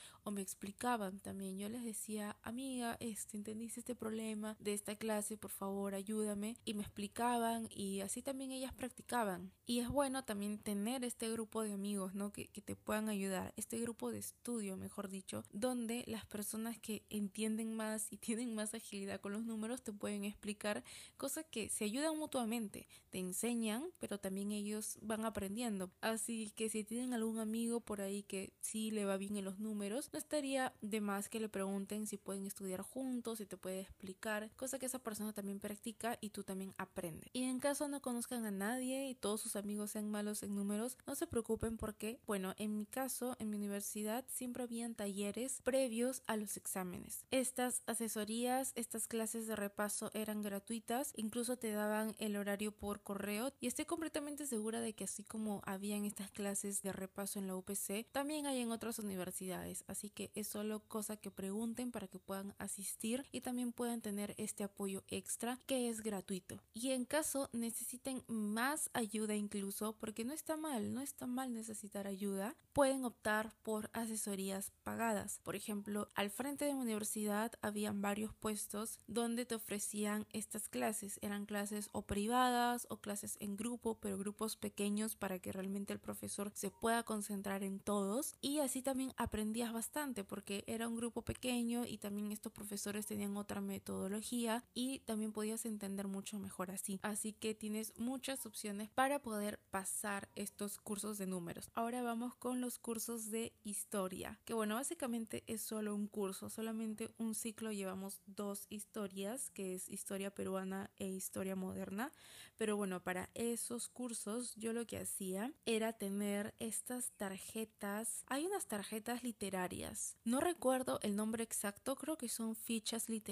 o 0.22 0.30
me 0.30 0.40
explicaban 0.40 1.20
también. 1.20 1.58
Yo 1.58 1.68
les 1.68 1.84
decía, 1.84 2.36
amiga, 2.42 2.96
este, 3.00 3.36
este 3.78 3.94
problema 3.94 4.56
de 4.60 4.74
esta 4.74 4.96
clase, 4.96 5.36
por 5.36 5.50
favor, 5.50 5.94
ayúdame. 5.94 6.56
Y 6.64 6.74
me 6.74 6.82
explicaban 6.82 7.68
y 7.70 8.00
así 8.00 8.22
también 8.22 8.52
ellas 8.52 8.72
practicaban. 8.72 9.52
Y 9.66 9.80
es 9.80 9.88
bueno 9.88 10.24
también 10.24 10.58
tener 10.58 11.04
este 11.04 11.30
grupo 11.30 11.62
de 11.62 11.72
amigos, 11.72 12.14
¿no? 12.14 12.32
Que, 12.32 12.48
que 12.48 12.60
te 12.60 12.76
puedan 12.76 13.08
ayudar, 13.08 13.52
este 13.56 13.78
grupo 13.78 14.10
de 14.10 14.18
estudio, 14.18 14.76
mejor 14.76 15.08
dicho, 15.08 15.44
donde 15.52 16.04
las 16.06 16.26
personas 16.26 16.78
que 16.78 17.04
entienden 17.10 17.76
más 17.76 18.12
y 18.12 18.16
tienen 18.16 18.54
más 18.54 18.74
agilidad 18.74 19.20
con 19.20 19.32
los 19.32 19.44
números 19.44 19.82
te 19.82 19.92
pueden 19.92 20.24
explicar 20.24 20.84
cosas 21.16 21.44
que 21.50 21.68
se 21.68 21.84
ayudan 21.84 22.18
mutuamente, 22.18 22.86
te 23.10 23.18
enseñan, 23.18 23.84
pero 24.00 24.18
también 24.18 24.52
ellos 24.52 24.98
van 25.02 25.24
aprendiendo. 25.24 25.90
Así 26.00 26.50
que 26.56 26.68
si 26.68 26.84
tienen 26.84 27.12
algún 27.12 27.38
amigo 27.38 27.80
por 27.80 28.00
ahí 28.00 28.22
que 28.22 28.52
sí 28.60 28.90
le 28.90 29.04
va 29.04 29.16
bien 29.16 29.36
en 29.36 29.44
los 29.44 29.58
números, 29.58 30.10
no 30.12 30.18
estaría 30.18 30.72
de 30.80 31.00
más 31.00 31.28
que 31.28 31.40
le 31.40 31.48
pregunten 31.48 32.06
si 32.06 32.16
pueden 32.16 32.46
estudiar 32.46 32.82
juntos, 32.82 33.38
si 33.38 33.46
te 33.46 33.56
puede 33.64 33.80
explicar, 33.80 34.50
cosa 34.56 34.78
que 34.78 34.84
esa 34.84 34.98
persona 34.98 35.32
también 35.32 35.58
practica 35.58 36.18
y 36.20 36.28
tú 36.28 36.44
también 36.44 36.74
aprendes. 36.76 37.30
Y 37.32 37.44
en 37.44 37.60
caso 37.60 37.88
no 37.88 38.02
conozcan 38.02 38.44
a 38.44 38.50
nadie 38.50 39.08
y 39.08 39.14
todos 39.14 39.40
sus 39.40 39.56
amigos 39.56 39.92
sean 39.92 40.10
malos 40.10 40.42
en 40.42 40.54
números, 40.54 40.98
no 41.06 41.14
se 41.14 41.26
preocupen 41.26 41.78
porque, 41.78 42.20
bueno, 42.26 42.52
en 42.58 42.76
mi 42.76 42.84
caso, 42.84 43.36
en 43.38 43.48
mi 43.48 43.56
universidad 43.56 44.26
siempre 44.28 44.64
habían 44.64 44.94
talleres 44.94 45.62
previos 45.64 46.22
a 46.26 46.36
los 46.36 46.58
exámenes. 46.58 47.24
Estas 47.30 47.82
asesorías, 47.86 48.72
estas 48.74 49.06
clases 49.06 49.46
de 49.46 49.56
repaso 49.56 50.10
eran 50.12 50.42
gratuitas, 50.42 51.14
incluso 51.16 51.56
te 51.56 51.72
daban 51.72 52.14
el 52.18 52.36
horario 52.36 52.70
por 52.70 53.00
correo 53.00 53.50
y 53.60 53.66
estoy 53.66 53.86
completamente 53.86 54.46
segura 54.46 54.82
de 54.82 54.92
que 54.92 55.04
así 55.04 55.24
como 55.24 55.62
habían 55.64 56.04
estas 56.04 56.30
clases 56.30 56.82
de 56.82 56.92
repaso 56.92 57.38
en 57.38 57.46
la 57.46 57.56
UPC, 57.56 58.06
también 58.12 58.44
hay 58.44 58.60
en 58.60 58.72
otras 58.72 58.98
universidades, 58.98 59.84
así 59.86 60.10
que 60.10 60.30
es 60.34 60.48
solo 60.48 60.80
cosa 60.80 61.16
que 61.16 61.30
pregunten 61.30 61.92
para 61.92 62.08
que 62.08 62.18
puedan 62.18 62.54
asistir 62.58 63.24
y 63.32 63.40
también 63.40 63.53
puedan 63.72 64.00
tener 64.00 64.34
este 64.38 64.64
apoyo 64.64 65.02
extra 65.08 65.58
que 65.66 65.88
es 65.88 66.02
gratuito. 66.02 66.60
Y 66.72 66.90
en 66.90 67.04
caso 67.04 67.48
necesiten 67.52 68.22
más 68.26 68.90
ayuda 68.92 69.34
incluso, 69.34 69.96
porque 69.98 70.24
no 70.24 70.32
está 70.32 70.56
mal, 70.56 70.92
no 70.92 71.00
está 71.00 71.26
mal 71.26 71.52
necesitar 71.52 72.06
ayuda, 72.06 72.56
pueden 72.72 73.04
optar 73.04 73.54
por 73.62 73.90
asesorías 73.92 74.72
pagadas. 74.82 75.40
Por 75.44 75.56
ejemplo, 75.56 76.10
al 76.14 76.30
frente 76.30 76.64
de 76.64 76.74
mi 76.74 76.82
universidad 76.82 77.52
habían 77.62 78.02
varios 78.02 78.34
puestos 78.34 78.98
donde 79.06 79.46
te 79.46 79.54
ofrecían 79.54 80.26
estas 80.32 80.68
clases. 80.68 81.18
Eran 81.22 81.46
clases 81.46 81.88
o 81.92 82.02
privadas 82.02 82.86
o 82.90 82.98
clases 82.98 83.36
en 83.40 83.56
grupo, 83.56 83.98
pero 84.00 84.18
grupos 84.18 84.56
pequeños 84.56 85.16
para 85.16 85.38
que 85.38 85.52
realmente 85.52 85.92
el 85.92 86.00
profesor 86.00 86.50
se 86.54 86.70
pueda 86.70 87.02
concentrar 87.04 87.62
en 87.62 87.78
todos. 87.78 88.34
Y 88.40 88.58
así 88.58 88.82
también 88.82 89.12
aprendías 89.16 89.72
bastante 89.72 90.24
porque 90.24 90.64
era 90.66 90.88
un 90.88 90.96
grupo 90.96 91.22
pequeño 91.22 91.84
y 91.86 91.98
también 91.98 92.32
estos 92.32 92.52
profesores 92.52 93.06
tenían 93.06 93.33
otra 93.36 93.60
metodología 93.60 94.64
y 94.74 95.00
también 95.00 95.32
podías 95.32 95.64
entender 95.66 96.08
mucho 96.08 96.38
mejor 96.38 96.70
así. 96.70 97.00
Así 97.02 97.32
que 97.32 97.54
tienes 97.54 97.92
muchas 97.98 98.46
opciones 98.46 98.90
para 98.90 99.20
poder 99.20 99.58
pasar 99.70 100.28
estos 100.34 100.78
cursos 100.78 101.18
de 101.18 101.26
números. 101.26 101.70
Ahora 101.74 102.02
vamos 102.02 102.34
con 102.36 102.60
los 102.60 102.78
cursos 102.78 103.30
de 103.30 103.52
historia, 103.64 104.40
que 104.44 104.54
bueno, 104.54 104.76
básicamente 104.76 105.44
es 105.46 105.62
solo 105.62 105.94
un 105.94 106.06
curso, 106.06 106.50
solamente 106.50 107.10
un 107.18 107.34
ciclo 107.34 107.72
llevamos 107.72 108.20
dos 108.26 108.66
historias, 108.70 109.50
que 109.50 109.74
es 109.74 109.88
historia 109.88 110.34
peruana 110.34 110.90
e 110.98 111.06
historia 111.06 111.56
moderna, 111.56 112.12
pero 112.56 112.76
bueno, 112.76 113.02
para 113.02 113.30
esos 113.34 113.88
cursos 113.88 114.54
yo 114.56 114.72
lo 114.72 114.86
que 114.86 114.98
hacía 114.98 115.52
era 115.66 115.92
tener 115.92 116.54
estas 116.58 117.10
tarjetas, 117.12 118.24
hay 118.26 118.46
unas 118.46 118.66
tarjetas 118.66 119.22
literarias, 119.22 120.16
no 120.24 120.40
recuerdo 120.40 121.00
el 121.02 121.16
nombre 121.16 121.42
exacto, 121.42 121.96
creo 121.96 122.16
que 122.16 122.28
son 122.28 122.54
fichas 122.54 123.08
literarias, 123.08 123.23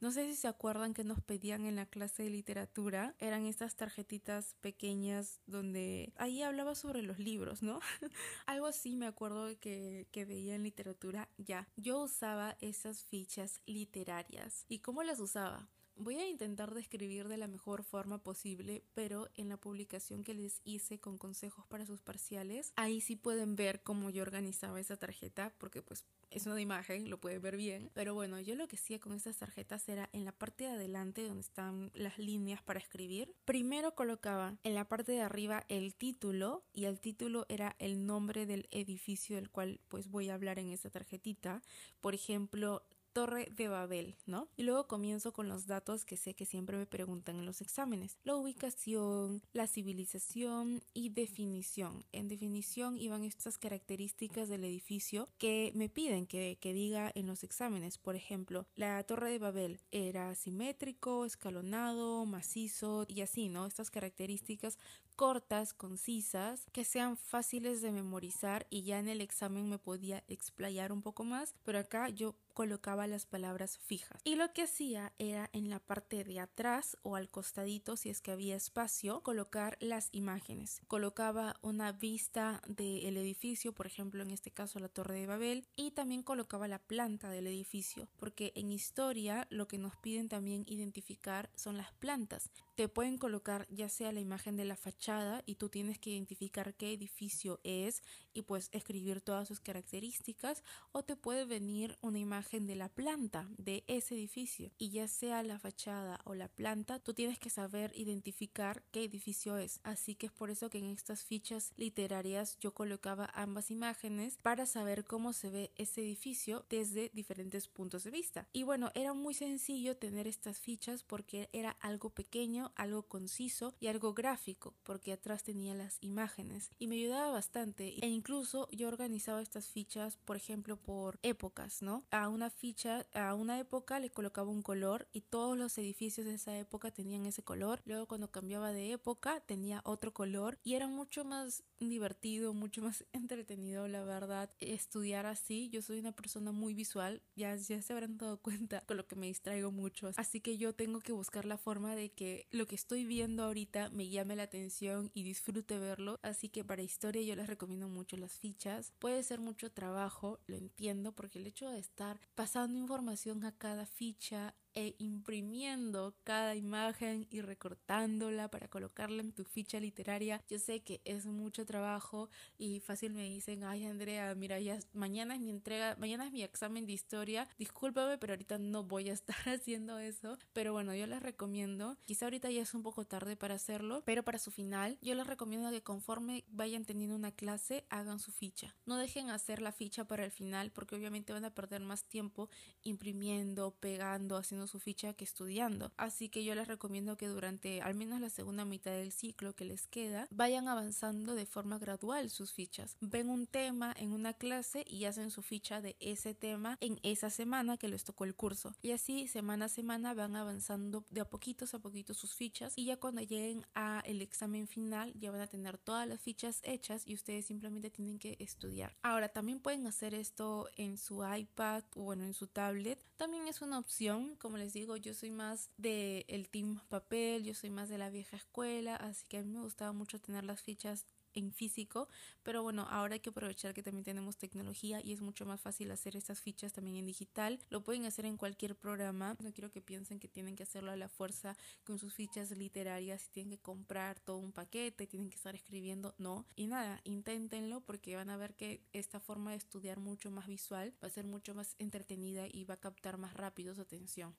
no 0.00 0.10
sé 0.10 0.26
si 0.26 0.34
se 0.34 0.48
acuerdan 0.48 0.94
que 0.94 1.04
nos 1.04 1.20
pedían 1.20 1.66
en 1.66 1.76
la 1.76 1.86
clase 1.86 2.22
de 2.22 2.30
literatura, 2.30 3.14
eran 3.18 3.46
estas 3.46 3.76
tarjetitas 3.76 4.54
pequeñas 4.60 5.40
donde 5.46 6.12
ahí 6.16 6.42
hablaba 6.42 6.74
sobre 6.74 7.02
los 7.02 7.18
libros, 7.18 7.62
¿no? 7.62 7.80
Algo 8.46 8.66
así 8.66 8.96
me 8.96 9.06
acuerdo 9.06 9.48
que, 9.60 10.06
que 10.10 10.24
veía 10.24 10.54
en 10.54 10.62
literatura, 10.62 11.28
ya, 11.36 11.68
yo 11.76 12.00
usaba 12.02 12.56
esas 12.60 13.04
fichas 13.04 13.60
literarias. 13.66 14.64
¿Y 14.68 14.78
cómo 14.80 15.02
las 15.02 15.20
usaba? 15.20 15.68
Voy 16.00 16.14
a 16.14 16.28
intentar 16.28 16.74
describir 16.74 17.26
de 17.26 17.36
la 17.36 17.48
mejor 17.48 17.82
forma 17.82 18.18
posible, 18.22 18.84
pero 18.94 19.28
en 19.34 19.48
la 19.48 19.56
publicación 19.56 20.22
que 20.22 20.32
les 20.32 20.60
hice 20.62 21.00
con 21.00 21.18
consejos 21.18 21.66
para 21.66 21.86
sus 21.86 22.00
parciales, 22.00 22.72
ahí 22.76 23.00
sí 23.00 23.16
pueden 23.16 23.56
ver 23.56 23.82
cómo 23.82 24.08
yo 24.08 24.22
organizaba 24.22 24.78
esa 24.78 24.96
tarjeta, 24.96 25.52
porque 25.58 25.82
pues 25.82 26.04
es 26.30 26.46
una 26.46 26.60
imagen, 26.60 27.10
lo 27.10 27.18
pueden 27.18 27.42
ver 27.42 27.56
bien. 27.56 27.90
Pero 27.94 28.14
bueno, 28.14 28.38
yo 28.38 28.54
lo 28.54 28.68
que 28.68 28.76
hacía 28.76 29.00
con 29.00 29.12
estas 29.12 29.38
tarjetas 29.38 29.88
era 29.88 30.08
en 30.12 30.24
la 30.24 30.30
parte 30.30 30.64
de 30.64 30.70
adelante 30.70 31.26
donde 31.26 31.40
están 31.40 31.90
las 31.94 32.16
líneas 32.16 32.62
para 32.62 32.78
escribir. 32.78 33.34
Primero 33.44 33.96
colocaba 33.96 34.56
en 34.62 34.74
la 34.74 34.86
parte 34.86 35.10
de 35.10 35.22
arriba 35.22 35.64
el 35.68 35.96
título 35.96 36.62
y 36.72 36.84
el 36.84 37.00
título 37.00 37.44
era 37.48 37.74
el 37.80 38.06
nombre 38.06 38.46
del 38.46 38.68
edificio 38.70 39.34
del 39.34 39.50
cual 39.50 39.80
pues 39.88 40.08
voy 40.08 40.28
a 40.28 40.34
hablar 40.34 40.60
en 40.60 40.70
esa 40.70 40.90
tarjetita. 40.90 41.60
Por 42.00 42.14
ejemplo, 42.14 42.84
Torre 43.18 43.48
de 43.50 43.66
Babel, 43.66 44.14
¿no? 44.26 44.46
Y 44.56 44.62
luego 44.62 44.86
comienzo 44.86 45.32
con 45.32 45.48
los 45.48 45.66
datos 45.66 46.04
que 46.04 46.16
sé 46.16 46.34
que 46.34 46.46
siempre 46.46 46.76
me 46.76 46.86
preguntan 46.86 47.34
en 47.34 47.46
los 47.46 47.60
exámenes. 47.60 48.16
La 48.22 48.36
ubicación, 48.36 49.42
la 49.52 49.66
civilización 49.66 50.84
y 50.94 51.08
definición. 51.08 52.04
En 52.12 52.28
definición 52.28 52.96
iban 52.96 53.24
estas 53.24 53.58
características 53.58 54.48
del 54.48 54.62
edificio 54.62 55.28
que 55.36 55.72
me 55.74 55.88
piden 55.88 56.28
que, 56.28 56.58
que 56.60 56.72
diga 56.72 57.10
en 57.12 57.26
los 57.26 57.42
exámenes. 57.42 57.98
Por 57.98 58.14
ejemplo, 58.14 58.68
la 58.76 59.02
Torre 59.02 59.32
de 59.32 59.40
Babel 59.40 59.80
era 59.90 60.32
simétrico, 60.36 61.24
escalonado, 61.24 62.24
macizo 62.24 63.04
y 63.08 63.22
así, 63.22 63.48
¿no? 63.48 63.66
Estas 63.66 63.90
características 63.90 64.78
cortas, 65.18 65.74
concisas, 65.74 66.64
que 66.70 66.84
sean 66.84 67.16
fáciles 67.16 67.82
de 67.82 67.90
memorizar 67.90 68.68
y 68.70 68.84
ya 68.84 69.00
en 69.00 69.08
el 69.08 69.20
examen 69.20 69.68
me 69.68 69.80
podía 69.80 70.22
explayar 70.28 70.92
un 70.92 71.02
poco 71.02 71.24
más, 71.24 71.56
pero 71.64 71.80
acá 71.80 72.08
yo 72.08 72.36
colocaba 72.58 73.06
las 73.06 73.24
palabras 73.24 73.78
fijas. 73.78 74.20
Y 74.24 74.34
lo 74.34 74.52
que 74.52 74.62
hacía 74.62 75.12
era 75.20 75.48
en 75.52 75.70
la 75.70 75.78
parte 75.78 76.24
de 76.24 76.40
atrás 76.40 76.96
o 77.02 77.14
al 77.14 77.30
costadito, 77.30 77.96
si 77.96 78.10
es 78.10 78.20
que 78.20 78.32
había 78.32 78.56
espacio, 78.56 79.22
colocar 79.22 79.76
las 79.78 80.08
imágenes. 80.10 80.80
Colocaba 80.88 81.54
una 81.62 81.92
vista 81.92 82.60
del 82.66 83.16
edificio, 83.16 83.72
por 83.72 83.86
ejemplo, 83.86 84.24
en 84.24 84.32
este 84.32 84.50
caso 84.50 84.80
la 84.80 84.88
Torre 84.88 85.20
de 85.20 85.28
Babel, 85.28 85.68
y 85.76 85.92
también 85.92 86.24
colocaba 86.24 86.66
la 86.66 86.80
planta 86.80 87.30
del 87.30 87.46
edificio, 87.46 88.08
porque 88.18 88.50
en 88.56 88.72
historia 88.72 89.46
lo 89.50 89.68
que 89.68 89.78
nos 89.78 89.94
piden 89.94 90.28
también 90.28 90.64
identificar 90.66 91.50
son 91.54 91.76
las 91.76 91.92
plantas. 91.92 92.50
Te 92.78 92.88
pueden 92.88 93.18
colocar 93.18 93.66
ya 93.70 93.88
sea 93.88 94.12
la 94.12 94.20
imagen 94.20 94.56
de 94.56 94.64
la 94.64 94.76
fachada 94.76 95.42
y 95.46 95.56
tú 95.56 95.68
tienes 95.68 95.98
que 95.98 96.10
identificar 96.10 96.76
qué 96.76 96.92
edificio 96.92 97.58
es 97.64 98.04
y 98.34 98.42
pues 98.42 98.68
escribir 98.70 99.20
todas 99.20 99.48
sus 99.48 99.58
características, 99.58 100.62
o 100.92 101.02
te 101.02 101.16
puede 101.16 101.44
venir 101.44 101.98
una 102.02 102.20
imagen 102.20 102.68
de 102.68 102.76
la 102.76 102.88
planta 102.88 103.48
de 103.58 103.82
ese 103.88 104.14
edificio 104.14 104.70
y 104.78 104.90
ya 104.90 105.08
sea 105.08 105.42
la 105.42 105.58
fachada 105.58 106.20
o 106.22 106.36
la 106.36 106.46
planta, 106.46 107.00
tú 107.00 107.14
tienes 107.14 107.40
que 107.40 107.50
saber 107.50 107.90
identificar 107.96 108.84
qué 108.92 109.02
edificio 109.02 109.58
es. 109.58 109.80
Así 109.82 110.14
que 110.14 110.26
es 110.26 110.32
por 110.32 110.48
eso 110.48 110.70
que 110.70 110.78
en 110.78 110.84
estas 110.84 111.24
fichas 111.24 111.72
literarias 111.74 112.58
yo 112.60 112.74
colocaba 112.74 113.28
ambas 113.34 113.72
imágenes 113.72 114.38
para 114.40 114.66
saber 114.66 115.04
cómo 115.04 115.32
se 115.32 115.50
ve 115.50 115.72
ese 115.74 116.02
edificio 116.02 116.64
desde 116.70 117.10
diferentes 117.12 117.66
puntos 117.66 118.04
de 118.04 118.12
vista. 118.12 118.46
Y 118.52 118.62
bueno, 118.62 118.92
era 118.94 119.14
muy 119.14 119.34
sencillo 119.34 119.96
tener 119.96 120.28
estas 120.28 120.60
fichas 120.60 121.02
porque 121.02 121.48
era 121.52 121.72
algo 121.80 122.10
pequeño 122.10 122.67
algo 122.76 123.02
conciso 123.02 123.74
y 123.80 123.86
algo 123.88 124.14
gráfico, 124.14 124.74
porque 124.82 125.12
atrás 125.12 125.42
tenía 125.42 125.74
las 125.74 125.98
imágenes 126.00 126.70
y 126.78 126.86
me 126.86 126.96
ayudaba 126.96 127.30
bastante. 127.30 127.94
E 128.04 128.08
incluso 128.08 128.68
yo 128.70 128.88
organizaba 128.88 129.42
estas 129.42 129.68
fichas, 129.68 130.16
por 130.24 130.36
ejemplo, 130.36 130.76
por 130.76 131.18
épocas, 131.22 131.82
¿no? 131.82 132.04
A 132.10 132.28
una 132.28 132.50
ficha, 132.50 133.06
a 133.14 133.34
una 133.34 133.58
época 133.58 134.00
le 134.00 134.10
colocaba 134.10 134.50
un 134.50 134.62
color 134.62 135.08
y 135.12 135.22
todos 135.22 135.56
los 135.56 135.76
edificios 135.78 136.26
de 136.26 136.34
esa 136.34 136.56
época 136.58 136.90
tenían 136.90 137.26
ese 137.26 137.42
color. 137.42 137.82
Luego 137.84 138.06
cuando 138.06 138.30
cambiaba 138.30 138.72
de 138.72 138.92
época 138.92 139.40
tenía 139.40 139.82
otro 139.84 140.12
color 140.12 140.58
y 140.64 140.74
era 140.74 140.86
mucho 140.86 141.24
más 141.24 141.62
divertido, 141.78 142.54
mucho 142.54 142.82
más 142.82 143.04
entretenido, 143.12 143.88
la 143.88 144.04
verdad, 144.04 144.50
estudiar 144.60 145.26
así. 145.26 145.68
Yo 145.70 145.82
soy 145.82 145.98
una 145.98 146.12
persona 146.12 146.52
muy 146.52 146.74
visual, 146.74 147.22
ya, 147.36 147.54
ya 147.56 147.82
se 147.82 147.92
habrán 147.92 148.18
dado 148.18 148.38
cuenta 148.42 148.80
con 148.86 148.96
lo 148.96 149.06
que 149.06 149.16
me 149.16 149.26
distraigo 149.26 149.70
mucho. 149.70 150.10
Así 150.16 150.40
que 150.40 150.58
yo 150.58 150.74
tengo 150.74 151.00
que 151.00 151.12
buscar 151.12 151.44
la 151.44 151.58
forma 151.58 151.94
de 151.94 152.10
que 152.10 152.46
lo 152.58 152.66
que 152.66 152.74
estoy 152.74 153.04
viendo 153.04 153.44
ahorita 153.44 153.88
me 153.90 154.08
llame 154.08 154.34
la 154.34 154.42
atención 154.42 155.10
y 155.14 155.22
disfrute 155.22 155.78
verlo. 155.78 156.18
Así 156.22 156.48
que 156.48 156.64
para 156.64 156.82
historia 156.82 157.22
yo 157.22 157.36
les 157.36 157.46
recomiendo 157.46 157.88
mucho 157.88 158.16
las 158.16 158.32
fichas. 158.32 158.92
Puede 158.98 159.22
ser 159.22 159.38
mucho 159.38 159.70
trabajo, 159.70 160.40
lo 160.46 160.56
entiendo, 160.56 161.12
porque 161.12 161.38
el 161.38 161.46
hecho 161.46 161.70
de 161.70 161.78
estar 161.78 162.20
pasando 162.34 162.76
información 162.76 163.44
a 163.44 163.56
cada 163.56 163.86
ficha 163.86 164.56
e 164.78 164.94
imprimiendo 164.98 166.14
cada 166.22 166.54
imagen 166.54 167.26
y 167.32 167.40
recortándola 167.40 168.48
para 168.48 168.68
colocarla 168.68 169.22
en 169.22 169.32
tu 169.32 169.42
ficha 169.42 169.80
literaria. 169.80 170.40
Yo 170.48 170.60
sé 170.60 170.84
que 170.84 171.00
es 171.04 171.26
mucho 171.26 171.66
trabajo 171.66 172.30
y 172.58 172.78
fácil 172.78 173.12
me 173.12 173.24
dicen, 173.24 173.64
ay 173.64 173.86
Andrea, 173.86 174.32
mira, 174.36 174.60
ya 174.60 174.78
mañana 174.92 175.34
es 175.34 175.40
mi 175.40 175.50
entrega, 175.50 175.96
mañana 175.98 176.26
es 176.26 176.30
mi 176.30 176.44
examen 176.44 176.86
de 176.86 176.92
historia, 176.92 177.48
discúlpame, 177.58 178.18
pero 178.18 178.34
ahorita 178.34 178.58
no 178.58 178.84
voy 178.84 179.10
a 179.10 179.14
estar 179.14 179.34
haciendo 179.48 179.98
eso. 179.98 180.38
Pero 180.52 180.72
bueno, 180.72 180.94
yo 180.94 181.08
les 181.08 181.24
recomiendo, 181.24 181.96
quizá 182.04 182.26
ahorita 182.26 182.48
ya 182.48 182.62
es 182.62 182.72
un 182.72 182.84
poco 182.84 183.04
tarde 183.04 183.34
para 183.34 183.56
hacerlo, 183.56 184.04
pero 184.04 184.22
para 184.22 184.38
su 184.38 184.52
final, 184.52 184.96
yo 185.02 185.16
les 185.16 185.26
recomiendo 185.26 185.72
que 185.72 185.82
conforme 185.82 186.44
vayan 186.46 186.84
teniendo 186.84 187.16
una 187.16 187.32
clase, 187.32 187.84
hagan 187.90 188.20
su 188.20 188.30
ficha. 188.30 188.76
No 188.86 188.96
dejen 188.96 189.28
hacer 189.30 189.60
la 189.60 189.72
ficha 189.72 190.04
para 190.04 190.24
el 190.24 190.30
final 190.30 190.70
porque 190.70 190.94
obviamente 190.94 191.32
van 191.32 191.46
a 191.46 191.50
perder 191.50 191.80
más 191.80 192.04
tiempo 192.04 192.48
imprimiendo, 192.84 193.74
pegando, 193.80 194.36
haciendo 194.36 194.67
su 194.68 194.78
ficha 194.78 195.14
que 195.14 195.24
estudiando. 195.24 195.92
Así 195.96 196.28
que 196.28 196.44
yo 196.44 196.54
les 196.54 196.68
recomiendo 196.68 197.16
que 197.16 197.28
durante 197.28 197.82
al 197.82 197.94
menos 197.94 198.20
la 198.20 198.30
segunda 198.30 198.64
mitad 198.64 198.92
del 198.92 199.12
ciclo 199.12 199.54
que 199.54 199.64
les 199.64 199.86
queda, 199.86 200.28
vayan 200.30 200.68
avanzando 200.68 201.34
de 201.34 201.46
forma 201.46 201.78
gradual 201.78 202.30
sus 202.30 202.52
fichas. 202.52 202.96
Ven 203.00 203.28
un 203.28 203.46
tema 203.46 203.94
en 203.96 204.12
una 204.12 204.34
clase 204.34 204.84
y 204.86 205.04
hacen 205.04 205.30
su 205.30 205.42
ficha 205.42 205.80
de 205.80 205.96
ese 206.00 206.34
tema 206.34 206.76
en 206.80 206.98
esa 207.02 207.30
semana 207.30 207.76
que 207.76 207.88
les 207.88 208.04
tocó 208.04 208.24
el 208.24 208.34
curso. 208.34 208.74
Y 208.82 208.92
así 208.92 209.26
semana 209.28 209.66
a 209.66 209.68
semana 209.68 210.14
van 210.14 210.36
avanzando 210.36 211.04
de 211.10 211.20
a 211.20 211.24
poquitos 211.28 211.74
a 211.74 211.78
poquitos 211.78 212.16
sus 212.16 212.34
fichas 212.34 212.72
y 212.76 212.84
ya 212.86 212.96
cuando 212.96 213.20
lleguen 213.20 213.66
a 213.74 214.00
el 214.04 214.22
examen 214.22 214.66
final 214.68 215.12
ya 215.18 215.30
van 215.30 215.40
a 215.40 215.46
tener 215.46 215.78
todas 215.78 216.06
las 216.06 216.20
fichas 216.20 216.60
hechas 216.62 217.02
y 217.06 217.14
ustedes 217.14 217.46
simplemente 217.46 217.90
tienen 217.90 218.18
que 218.18 218.36
estudiar. 218.38 218.96
Ahora 219.02 219.28
también 219.28 219.60
pueden 219.60 219.86
hacer 219.86 220.14
esto 220.14 220.68
en 220.76 220.98
su 220.98 221.24
iPad 221.24 221.84
o 221.94 222.02
bueno 222.02 222.24
en 222.24 222.34
su 222.34 222.46
tablet. 222.46 223.04
También 223.16 223.48
es 223.48 223.62
una 223.62 223.78
opción 223.78 224.36
como 224.48 224.56
les 224.56 224.72
digo, 224.72 224.96
yo 224.96 225.12
soy 225.12 225.28
más 225.28 225.68
de 225.76 226.24
el 226.26 226.48
team 226.48 226.80
papel, 226.88 227.44
yo 227.44 227.52
soy 227.52 227.68
más 227.68 227.90
de 227.90 227.98
la 227.98 228.08
vieja 228.08 228.38
escuela, 228.38 228.96
así 228.96 229.26
que 229.28 229.36
a 229.36 229.42
mí 229.42 229.50
me 229.50 229.60
gustaba 229.60 229.92
mucho 229.92 230.18
tener 230.18 230.42
las 230.42 230.62
fichas 230.62 231.04
en 231.34 231.52
físico, 231.52 232.08
pero 232.42 232.62
bueno, 232.62 232.86
ahora 232.90 233.14
hay 233.14 233.20
que 233.20 233.30
aprovechar 233.30 233.74
que 233.74 233.82
también 233.82 234.04
tenemos 234.04 234.36
tecnología 234.36 235.00
y 235.02 235.12
es 235.12 235.20
mucho 235.20 235.46
más 235.46 235.60
fácil 235.60 235.90
hacer 235.90 236.16
estas 236.16 236.40
fichas 236.40 236.72
también 236.72 236.96
en 236.96 237.06
digital. 237.06 237.58
Lo 237.70 237.82
pueden 237.82 238.04
hacer 238.04 238.26
en 238.26 238.36
cualquier 238.36 238.76
programa. 238.76 239.36
No 239.40 239.52
quiero 239.52 239.70
que 239.70 239.80
piensen 239.80 240.18
que 240.18 240.28
tienen 240.28 240.56
que 240.56 240.62
hacerlo 240.62 240.90
a 240.90 240.96
la 240.96 241.08
fuerza 241.08 241.56
con 241.84 241.98
sus 241.98 242.14
fichas 242.14 242.50
literarias 242.50 243.26
y 243.26 243.30
tienen 243.30 243.50
que 243.50 243.62
comprar 243.62 244.20
todo 244.20 244.38
un 244.38 244.52
paquete, 244.52 245.06
tienen 245.06 245.30
que 245.30 245.36
estar 245.36 245.54
escribiendo, 245.54 246.14
no. 246.18 246.46
Y 246.56 246.66
nada, 246.66 247.00
inténtenlo 247.04 247.80
porque 247.80 248.16
van 248.16 248.30
a 248.30 248.36
ver 248.36 248.54
que 248.54 248.82
esta 248.92 249.20
forma 249.20 249.52
de 249.52 249.56
estudiar 249.56 249.98
mucho 249.98 250.30
más 250.30 250.46
visual 250.46 250.94
va 251.02 251.08
a 251.08 251.10
ser 251.10 251.26
mucho 251.26 251.54
más 251.54 251.74
entretenida 251.78 252.46
y 252.50 252.64
va 252.64 252.74
a 252.74 252.80
captar 252.80 253.18
más 253.18 253.34
rápido 253.34 253.74
su 253.74 253.80
atención. 253.80 254.34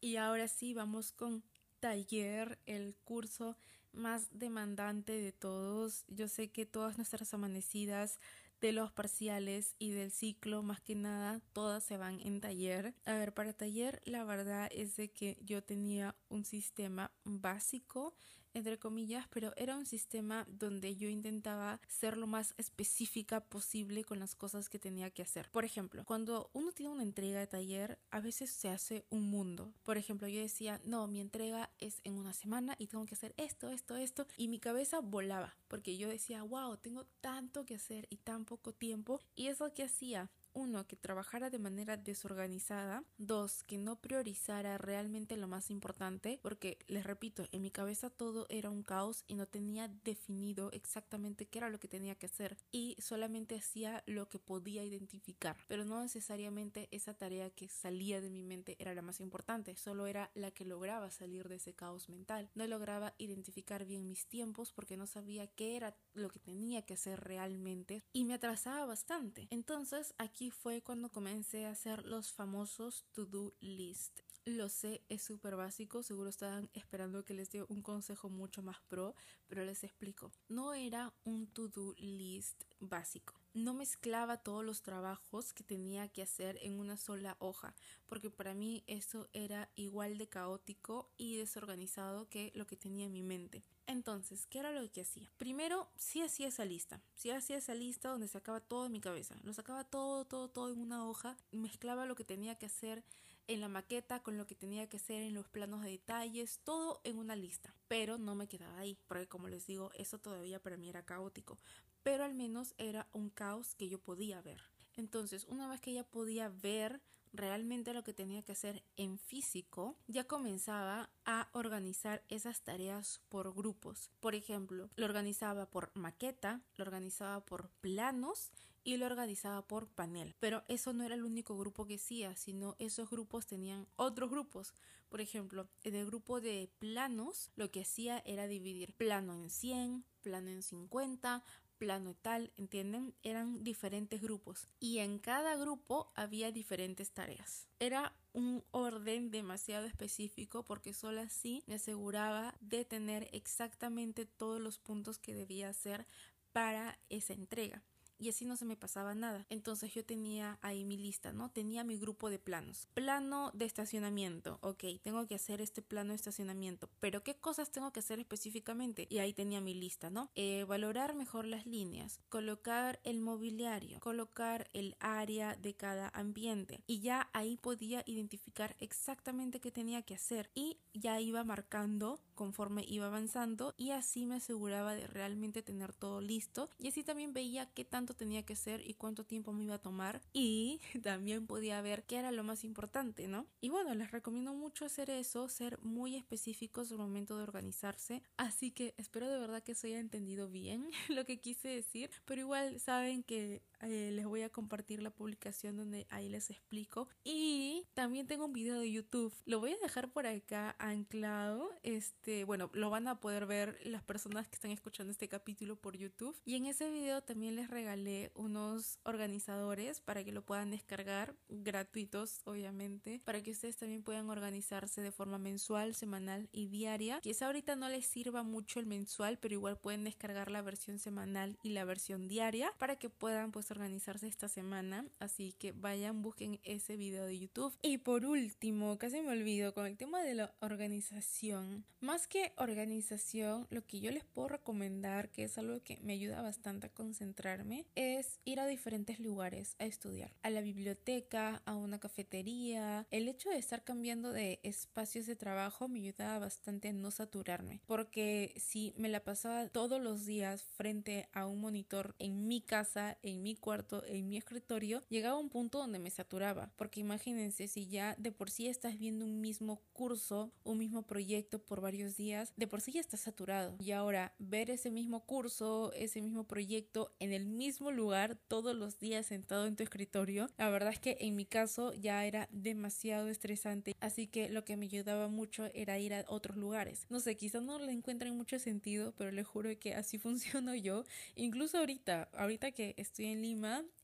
Y 0.00 0.16
ahora 0.16 0.48
sí, 0.48 0.74
vamos 0.74 1.12
con 1.12 1.42
taller, 1.84 2.58
el 2.64 2.96
curso 3.04 3.58
más 3.92 4.28
demandante 4.32 5.12
de 5.12 5.32
todos. 5.32 6.06
Yo 6.08 6.28
sé 6.28 6.50
que 6.50 6.64
todas 6.64 6.96
nuestras 6.96 7.34
amanecidas 7.34 8.18
de 8.62 8.72
los 8.72 8.90
parciales 8.90 9.74
y 9.78 9.90
del 9.90 10.10
ciclo, 10.10 10.62
más 10.62 10.80
que 10.80 10.94
nada, 10.94 11.42
todas 11.52 11.84
se 11.84 11.98
van 11.98 12.20
en 12.20 12.40
taller. 12.40 12.94
A 13.04 13.12
ver, 13.12 13.34
para 13.34 13.52
taller, 13.52 14.00
la 14.06 14.24
verdad 14.24 14.70
es 14.72 14.96
de 14.96 15.10
que 15.10 15.36
yo 15.42 15.62
tenía 15.62 16.16
un 16.30 16.46
sistema 16.46 17.10
básico 17.24 18.14
entre 18.54 18.78
comillas, 18.78 19.26
pero 19.30 19.52
era 19.56 19.76
un 19.76 19.86
sistema 19.86 20.46
donde 20.48 20.96
yo 20.96 21.08
intentaba 21.08 21.80
ser 21.88 22.16
lo 22.16 22.26
más 22.26 22.54
específica 22.56 23.40
posible 23.40 24.04
con 24.04 24.18
las 24.18 24.34
cosas 24.34 24.68
que 24.68 24.78
tenía 24.78 25.10
que 25.10 25.22
hacer. 25.22 25.50
Por 25.50 25.64
ejemplo, 25.64 26.04
cuando 26.04 26.50
uno 26.52 26.72
tiene 26.72 26.92
una 26.92 27.02
entrega 27.02 27.40
de 27.40 27.46
taller, 27.46 27.98
a 28.10 28.20
veces 28.20 28.50
se 28.50 28.68
hace 28.68 29.04
un 29.10 29.28
mundo. 29.28 29.74
Por 29.82 29.98
ejemplo, 29.98 30.28
yo 30.28 30.40
decía, 30.40 30.80
no, 30.84 31.06
mi 31.06 31.20
entrega 31.20 31.70
es 31.78 32.00
en 32.04 32.14
una 32.14 32.32
semana 32.32 32.76
y 32.78 32.86
tengo 32.86 33.04
que 33.06 33.14
hacer 33.14 33.34
esto, 33.36 33.68
esto, 33.70 33.96
esto, 33.96 34.26
y 34.36 34.48
mi 34.48 34.58
cabeza 34.58 35.00
volaba, 35.00 35.56
porque 35.68 35.96
yo 35.96 36.08
decía, 36.08 36.42
wow, 36.42 36.76
tengo 36.76 37.04
tanto 37.20 37.64
que 37.64 37.74
hacer 37.74 38.06
y 38.10 38.16
tan 38.18 38.44
poco 38.44 38.72
tiempo, 38.72 39.20
y 39.34 39.48
eso 39.48 39.72
que 39.72 39.82
hacía 39.82 40.30
uno, 40.54 40.86
que 40.86 40.96
trabajara 40.96 41.50
de 41.50 41.58
manera 41.58 41.96
desorganizada, 41.96 43.04
dos, 43.18 43.62
que 43.64 43.78
no 43.78 44.00
priorizara 44.00 44.78
realmente 44.78 45.36
lo 45.36 45.48
más 45.48 45.70
importante, 45.70 46.38
porque 46.42 46.78
les 46.86 47.04
repito, 47.04 47.46
en 47.52 47.62
mi 47.62 47.70
cabeza 47.70 48.10
todo 48.10 48.46
era 48.48 48.70
un 48.70 48.82
caos 48.82 49.24
y 49.26 49.34
no 49.34 49.46
tenía 49.46 49.88
definido 49.88 50.70
exactamente 50.72 51.46
qué 51.46 51.58
era 51.58 51.70
lo 51.70 51.80
que 51.80 51.88
tenía 51.88 52.14
que 52.14 52.26
hacer 52.26 52.56
y 52.70 52.96
solamente 52.98 53.56
hacía 53.56 54.02
lo 54.06 54.28
que 54.28 54.38
podía 54.38 54.84
identificar, 54.84 55.56
pero 55.68 55.84
no 55.84 56.00
necesariamente 56.00 56.88
esa 56.90 57.14
tarea 57.14 57.50
que 57.50 57.68
salía 57.68 58.20
de 58.20 58.30
mi 58.30 58.42
mente 58.42 58.76
era 58.78 58.94
la 58.94 59.02
más 59.02 59.20
importante, 59.20 59.76
solo 59.76 60.06
era 60.06 60.30
la 60.34 60.50
que 60.50 60.64
lograba 60.64 61.10
salir 61.10 61.48
de 61.48 61.56
ese 61.56 61.74
caos 61.74 62.08
mental. 62.08 62.50
No 62.54 62.66
lograba 62.66 63.14
identificar 63.18 63.84
bien 63.84 64.06
mis 64.06 64.26
tiempos 64.26 64.72
porque 64.72 64.96
no 64.96 65.06
sabía 65.06 65.46
qué 65.46 65.76
era 65.76 65.96
lo 66.14 66.30
que 66.30 66.38
tenía 66.38 66.82
que 66.82 66.94
hacer 66.94 67.20
realmente 67.20 68.04
y 68.12 68.24
me 68.24 68.34
atrasaba 68.34 68.86
bastante. 68.86 69.48
Entonces 69.50 70.14
aquí 70.18 70.43
fue 70.50 70.82
cuando 70.82 71.10
comencé 71.10 71.66
a 71.66 71.70
hacer 71.70 72.04
los 72.04 72.32
famosos 72.32 73.04
to-do 73.12 73.54
list. 73.60 74.20
Lo 74.44 74.68
sé, 74.68 75.02
es 75.08 75.22
súper 75.22 75.56
básico, 75.56 76.02
seguro 76.02 76.28
estaban 76.28 76.68
esperando 76.74 77.24
que 77.24 77.34
les 77.34 77.50
dé 77.50 77.64
un 77.68 77.82
consejo 77.82 78.28
mucho 78.28 78.62
más 78.62 78.80
pro, 78.88 79.14
pero 79.46 79.64
les 79.64 79.84
explico. 79.84 80.32
No 80.48 80.74
era 80.74 81.14
un 81.24 81.46
to-do 81.46 81.94
list 81.96 82.64
básico. 82.78 83.43
No 83.54 83.72
mezclaba 83.72 84.38
todos 84.38 84.64
los 84.64 84.82
trabajos 84.82 85.52
que 85.52 85.62
tenía 85.62 86.08
que 86.08 86.22
hacer 86.22 86.58
en 86.62 86.80
una 86.80 86.96
sola 86.96 87.36
hoja, 87.38 87.76
porque 88.06 88.28
para 88.28 88.52
mí 88.52 88.82
eso 88.88 89.28
era 89.32 89.70
igual 89.76 90.18
de 90.18 90.28
caótico 90.28 91.08
y 91.18 91.36
desorganizado 91.36 92.28
que 92.28 92.50
lo 92.56 92.66
que 92.66 92.76
tenía 92.76 93.06
en 93.06 93.12
mi 93.12 93.22
mente. 93.22 93.62
Entonces, 93.86 94.48
¿qué 94.48 94.58
era 94.58 94.72
lo 94.72 94.90
que 94.90 95.02
hacía? 95.02 95.30
Primero, 95.38 95.88
sí 95.94 96.20
hacía 96.20 96.48
esa 96.48 96.64
lista. 96.64 97.00
Sí 97.14 97.30
hacía 97.30 97.58
esa 97.58 97.74
lista 97.74 98.08
donde 98.08 98.26
sacaba 98.26 98.58
todo 98.58 98.86
en 98.86 98.92
mi 98.92 99.00
cabeza. 99.00 99.36
Lo 99.44 99.52
sacaba 99.52 99.84
todo, 99.84 100.24
todo, 100.24 100.48
todo 100.48 100.72
en 100.72 100.80
una 100.80 101.06
hoja. 101.06 101.36
Mezclaba 101.52 102.06
lo 102.06 102.16
que 102.16 102.24
tenía 102.24 102.56
que 102.56 102.66
hacer 102.66 103.04
en 103.46 103.60
la 103.60 103.68
maqueta 103.68 104.20
con 104.20 104.36
lo 104.36 104.48
que 104.48 104.56
tenía 104.56 104.88
que 104.88 104.96
hacer 104.96 105.22
en 105.22 105.34
los 105.34 105.46
planos 105.46 105.82
de 105.82 105.90
detalles. 105.90 106.58
Todo 106.64 107.00
en 107.04 107.18
una 107.18 107.36
lista. 107.36 107.72
Pero 107.86 108.18
no 108.18 108.34
me 108.34 108.48
quedaba 108.48 108.78
ahí. 108.78 108.98
Porque 109.06 109.28
como 109.28 109.46
les 109.46 109.64
digo, 109.66 109.92
eso 109.94 110.18
todavía 110.18 110.60
para 110.60 110.76
mí 110.76 110.88
era 110.88 111.04
caótico. 111.04 111.56
Pero 112.04 112.22
al 112.22 112.34
menos 112.34 112.74
era 112.78 113.08
un 113.12 113.30
caos 113.30 113.74
que 113.74 113.88
yo 113.88 113.98
podía 113.98 114.40
ver. 114.40 114.60
Entonces, 114.96 115.44
una 115.46 115.66
vez 115.66 115.80
que 115.80 115.92
ya 115.92 116.04
podía 116.04 116.48
ver 116.48 117.02
realmente 117.32 117.92
lo 117.92 118.04
que 118.04 118.14
tenía 118.14 118.42
que 118.42 118.52
hacer 118.52 118.84
en 118.96 119.18
físico, 119.18 119.96
ya 120.06 120.24
comenzaba 120.24 121.10
a 121.24 121.48
organizar 121.52 122.22
esas 122.28 122.62
tareas 122.62 123.20
por 123.28 123.52
grupos. 123.52 124.10
Por 124.20 124.36
ejemplo, 124.36 124.88
lo 124.94 125.04
organizaba 125.04 125.66
por 125.66 125.90
maqueta, 125.94 126.62
lo 126.76 126.84
organizaba 126.84 127.44
por 127.44 127.70
planos 127.80 128.52
y 128.84 128.98
lo 128.98 129.06
organizaba 129.06 129.66
por 129.66 129.88
panel. 129.88 130.36
Pero 130.38 130.62
eso 130.68 130.92
no 130.92 131.04
era 131.04 131.14
el 131.14 131.24
único 131.24 131.56
grupo 131.56 131.86
que 131.86 131.96
hacía, 131.96 132.36
sino 132.36 132.76
esos 132.78 133.10
grupos 133.10 133.46
tenían 133.46 133.88
otros 133.96 134.30
grupos. 134.30 134.72
Por 135.08 135.20
ejemplo, 135.20 135.68
en 135.82 135.94
el 135.94 136.06
grupo 136.06 136.40
de 136.40 136.70
planos, 136.78 137.50
lo 137.56 137.70
que 137.70 137.80
hacía 137.80 138.22
era 138.26 138.46
dividir 138.46 138.94
plano 138.94 139.34
en 139.34 139.50
100, 139.50 140.04
plano 140.22 140.50
en 140.50 140.62
50, 140.62 141.42
plano 141.84 142.14
tal, 142.14 142.50
¿entienden? 142.56 143.14
Eran 143.22 143.62
diferentes 143.62 144.22
grupos 144.22 144.68
y 144.80 145.00
en 145.00 145.18
cada 145.18 145.54
grupo 145.54 146.10
había 146.14 146.50
diferentes 146.50 147.12
tareas. 147.12 147.68
Era 147.78 148.14
un 148.32 148.64
orden 148.70 149.30
demasiado 149.30 149.84
específico 149.84 150.64
porque 150.64 150.94
solo 150.94 151.20
así 151.20 151.62
me 151.66 151.74
aseguraba 151.74 152.54
de 152.60 152.86
tener 152.86 153.28
exactamente 153.32 154.24
todos 154.24 154.62
los 154.62 154.78
puntos 154.78 155.18
que 155.18 155.34
debía 155.34 155.68
hacer 155.68 156.06
para 156.52 156.98
esa 157.10 157.34
entrega. 157.34 157.82
Y 158.18 158.28
así 158.28 158.44
no 158.44 158.56
se 158.56 158.64
me 158.64 158.76
pasaba 158.76 159.14
nada. 159.14 159.46
Entonces 159.50 159.92
yo 159.94 160.04
tenía 160.04 160.58
ahí 160.62 160.84
mi 160.84 160.96
lista, 160.96 161.32
¿no? 161.32 161.50
Tenía 161.50 161.84
mi 161.84 161.96
grupo 161.96 162.30
de 162.30 162.38
planos. 162.38 162.88
Plano 162.94 163.50
de 163.54 163.64
estacionamiento, 163.64 164.58
ok, 164.62 164.84
tengo 165.02 165.26
que 165.26 165.34
hacer 165.34 165.60
este 165.60 165.82
plano 165.82 166.10
de 166.10 166.16
estacionamiento, 166.16 166.88
pero 167.00 167.22
¿qué 167.22 167.36
cosas 167.36 167.70
tengo 167.70 167.92
que 167.92 168.00
hacer 168.00 168.18
específicamente? 168.18 169.06
Y 169.10 169.18
ahí 169.18 169.32
tenía 169.32 169.60
mi 169.60 169.74
lista, 169.74 170.10
¿no? 170.10 170.30
Eh, 170.34 170.64
valorar 170.64 171.14
mejor 171.14 171.46
las 171.46 171.66
líneas, 171.66 172.20
colocar 172.28 173.00
el 173.04 173.20
mobiliario, 173.20 174.00
colocar 174.00 174.68
el 174.72 174.96
área 175.00 175.56
de 175.56 175.74
cada 175.74 176.08
ambiente 176.10 176.82
y 176.86 177.00
ya 177.00 177.28
ahí 177.32 177.56
podía 177.56 178.02
identificar 178.06 178.76
exactamente 178.78 179.60
qué 179.60 179.70
tenía 179.70 180.02
que 180.02 180.14
hacer 180.14 180.50
y 180.54 180.78
ya 180.92 181.20
iba 181.20 181.44
marcando 181.44 182.20
conforme 182.34 182.84
iba 182.86 183.06
avanzando 183.06 183.74
y 183.76 183.90
así 183.90 184.26
me 184.26 184.36
aseguraba 184.36 184.94
de 184.94 185.06
realmente 185.06 185.62
tener 185.62 185.92
todo 185.92 186.20
listo. 186.20 186.70
Y 186.78 186.88
así 186.88 187.04
también 187.04 187.32
veía 187.32 187.66
qué 187.66 187.84
tanto 187.84 188.14
tenía 188.14 188.44
que 188.44 188.54
hacer 188.54 188.82
y 188.88 188.94
cuánto 188.94 189.24
tiempo 189.24 189.52
me 189.52 189.64
iba 189.64 189.76
a 189.76 189.82
tomar. 189.82 190.22
Y 190.32 190.80
también 191.02 191.46
podía 191.46 191.80
ver 191.82 192.04
qué 192.04 192.16
era 192.16 192.32
lo 192.32 192.44
más 192.44 192.64
importante, 192.64 193.28
¿no? 193.28 193.46
Y 193.60 193.68
bueno, 193.70 193.94
les 193.94 194.10
recomiendo 194.10 194.54
mucho 194.54 194.84
hacer 194.84 195.10
eso, 195.10 195.48
ser 195.48 195.78
muy 195.82 196.16
específicos 196.16 196.90
al 196.90 196.98
momento 196.98 197.36
de 197.36 197.44
organizarse, 197.44 198.22
así 198.36 198.70
que 198.70 198.94
espero 198.96 199.28
de 199.28 199.38
verdad 199.38 199.62
que 199.62 199.74
se 199.74 199.88
haya 199.88 200.00
entendido 200.00 200.48
bien 200.48 200.90
lo 201.08 201.24
que 201.24 201.40
quise 201.40 201.68
decir, 201.68 202.10
pero 202.24 202.40
igual 202.40 202.80
saben 202.80 203.22
que 203.22 203.62
eh, 203.86 204.10
les 204.12 204.26
voy 204.26 204.42
a 204.42 204.50
compartir 204.50 205.02
la 205.02 205.10
publicación 205.10 205.76
donde 205.76 206.06
ahí 206.10 206.28
les 206.28 206.50
explico. 206.50 207.08
Y 207.22 207.86
también 207.94 208.26
tengo 208.26 208.46
un 208.46 208.52
video 208.52 208.78
de 208.80 208.90
YouTube, 208.90 209.34
lo 209.44 209.60
voy 209.60 209.72
a 209.72 209.78
dejar 209.78 210.12
por 210.12 210.26
acá 210.26 210.74
anclado, 210.78 211.70
este, 211.82 212.44
bueno, 212.44 212.70
lo 212.72 212.90
van 212.90 213.08
a 213.08 213.20
poder 213.20 213.46
ver 213.46 213.78
las 213.84 214.02
personas 214.02 214.48
que 214.48 214.54
están 214.54 214.70
escuchando 214.70 215.10
este 215.10 215.28
capítulo 215.28 215.76
por 215.76 215.96
YouTube. 215.96 216.36
Y 216.44 216.56
en 216.56 216.66
ese 216.66 216.90
video 216.90 217.22
también 217.22 217.56
les 217.56 217.68
regalé 217.68 218.32
unos 218.34 218.98
organizadores 219.04 220.00
para 220.00 220.24
que 220.24 220.32
lo 220.32 220.44
puedan 220.44 220.70
descargar 220.70 221.36
gratuitos 221.48 222.42
obviamente 222.44 223.20
para 223.24 223.42
que 223.42 223.50
ustedes 223.50 223.76
también 223.76 224.02
puedan 224.02 224.28
organizarse 224.30 225.00
de 225.00 225.10
forma 225.10 225.38
mensual, 225.38 225.94
semanal 225.94 226.48
y 226.52 226.66
diaria. 226.66 227.20
Quizá 227.20 227.46
ahorita 227.46 227.76
no 227.76 227.88
les 227.88 228.06
sirva 228.06 228.42
mucho 228.42 228.80
el 228.80 228.86
mensual, 228.86 229.38
pero 229.38 229.54
igual 229.54 229.78
pueden 229.78 230.04
descargar 230.04 230.50
la 230.50 230.62
versión 230.62 230.98
semanal 230.98 231.58
y 231.62 231.70
la 231.70 231.84
versión 231.84 232.28
diaria 232.28 232.72
para 232.78 232.96
que 232.96 233.10
puedan 233.10 233.52
pues 233.52 233.70
organizarse 233.74 234.26
esta 234.26 234.48
semana. 234.48 235.06
Así 235.18 235.52
que 235.52 235.72
vayan, 235.72 236.22
busquen 236.22 236.60
ese 236.62 236.96
video 236.96 237.26
de 237.26 237.38
YouTube. 237.38 237.76
Y 237.82 237.98
por 237.98 238.24
último, 238.24 238.98
casi 238.98 239.20
me 239.20 239.32
olvido 239.32 239.74
con 239.74 239.86
el 239.86 239.96
tema 239.96 240.22
de 240.22 240.34
la 240.34 240.54
organización. 240.60 241.84
Más 242.00 242.26
que 242.26 242.52
organización, 242.56 243.66
lo 243.70 243.86
que 243.86 244.00
yo 244.00 244.10
les 244.10 244.24
puedo 244.24 244.48
recomendar, 244.48 245.30
que 245.30 245.44
es 245.44 245.56
algo 245.58 245.82
que 245.82 245.98
me 246.02 246.12
ayuda 246.12 246.42
bastante 246.42 246.86
a 246.86 246.92
concentrarme, 246.92 247.86
es 247.94 248.40
ir 248.44 248.60
a 248.60 248.66
diferentes 248.66 249.18
lugares 249.20 249.74
a 249.78 249.84
estudiar. 249.84 250.32
A 250.42 250.50
la 250.50 250.60
biblioteca, 250.60 251.62
a 251.64 251.74
una 251.74 251.98
cafetería. 251.98 253.06
El 253.10 253.28
hecho 253.28 253.50
de 253.50 253.56
estar 253.56 253.84
cambiando 253.84 254.32
de 254.32 254.60
espacios 254.62 255.26
de 255.26 255.36
trabajo 255.36 255.88
me 255.88 256.00
ayudaba 256.00 256.38
bastante 256.38 256.88
a 256.88 256.92
no 256.92 257.10
saturarme. 257.10 257.80
Porque 257.86 258.54
si 258.56 258.94
me 258.96 259.08
la 259.08 259.24
pasaba 259.24 259.68
todos 259.68 260.00
los 260.00 260.26
días 260.26 260.62
frente 260.62 261.28
a 261.32 261.46
un 261.46 261.60
monitor 261.60 262.14
en 262.18 262.46
mi 262.46 262.60
casa, 262.60 263.18
en 263.22 263.42
mi 263.42 263.56
cuarto, 263.64 264.04
en 264.06 264.28
mi 264.28 264.36
escritorio, 264.36 265.02
llegaba 265.08 265.36
a 265.36 265.40
un 265.40 265.48
punto 265.48 265.78
donde 265.78 265.98
me 265.98 266.10
saturaba. 266.10 266.70
Porque 266.76 267.00
imagínense, 267.00 267.66
si 267.66 267.86
ya 267.86 268.14
de 268.18 268.30
por 268.30 268.50
sí 268.50 268.68
estás 268.68 268.98
viendo 268.98 269.24
un 269.24 269.40
mismo 269.40 269.80
curso, 269.94 270.52
un 270.64 270.76
mismo 270.76 271.06
proyecto 271.06 271.60
por 271.60 271.80
varios 271.80 272.14
días, 272.14 272.52
de 272.56 272.66
por 272.66 272.82
sí 272.82 272.92
ya 272.92 273.00
estás 273.00 273.20
saturado. 273.20 273.76
Y 273.80 273.92
ahora 273.92 274.34
ver 274.38 274.68
ese 274.68 274.90
mismo 274.90 275.24
curso, 275.24 275.94
ese 275.94 276.20
mismo 276.20 276.46
proyecto 276.46 277.14
en 277.20 277.32
el 277.32 277.46
mismo 277.46 277.90
lugar 277.90 278.36
todos 278.48 278.76
los 278.76 278.98
días 278.98 279.24
sentado 279.24 279.66
en 279.66 279.76
tu 279.76 279.82
escritorio, 279.82 280.50
la 280.58 280.68
verdad 280.68 280.92
es 280.92 280.98
que 280.98 281.16
en 281.20 281.34
mi 281.34 281.46
caso 281.46 281.94
ya 281.94 282.26
era 282.26 282.48
demasiado 282.52 283.28
estresante. 283.28 283.96
Así 284.00 284.26
que 284.26 284.50
lo 284.50 284.66
que 284.66 284.76
me 284.76 284.84
ayudaba 284.84 285.28
mucho 285.28 285.70
era 285.72 285.98
ir 285.98 286.12
a 286.12 286.26
otros 286.28 286.58
lugares. 286.58 287.06
No 287.08 287.18
sé, 287.18 287.34
quizás 287.38 287.62
no 287.62 287.78
le 287.78 287.92
encuentren 287.92 288.36
mucho 288.36 288.58
sentido, 288.58 289.14
pero 289.16 289.30
les 289.30 289.46
juro 289.46 289.70
que 289.78 289.94
así 289.94 290.18
funciono 290.26 290.74
yo. 290.74 291.04
Incluso 291.34 291.78
ahorita, 291.78 292.28
ahorita 292.34 292.72
que 292.72 292.94
estoy 292.98 293.26
en 293.26 293.40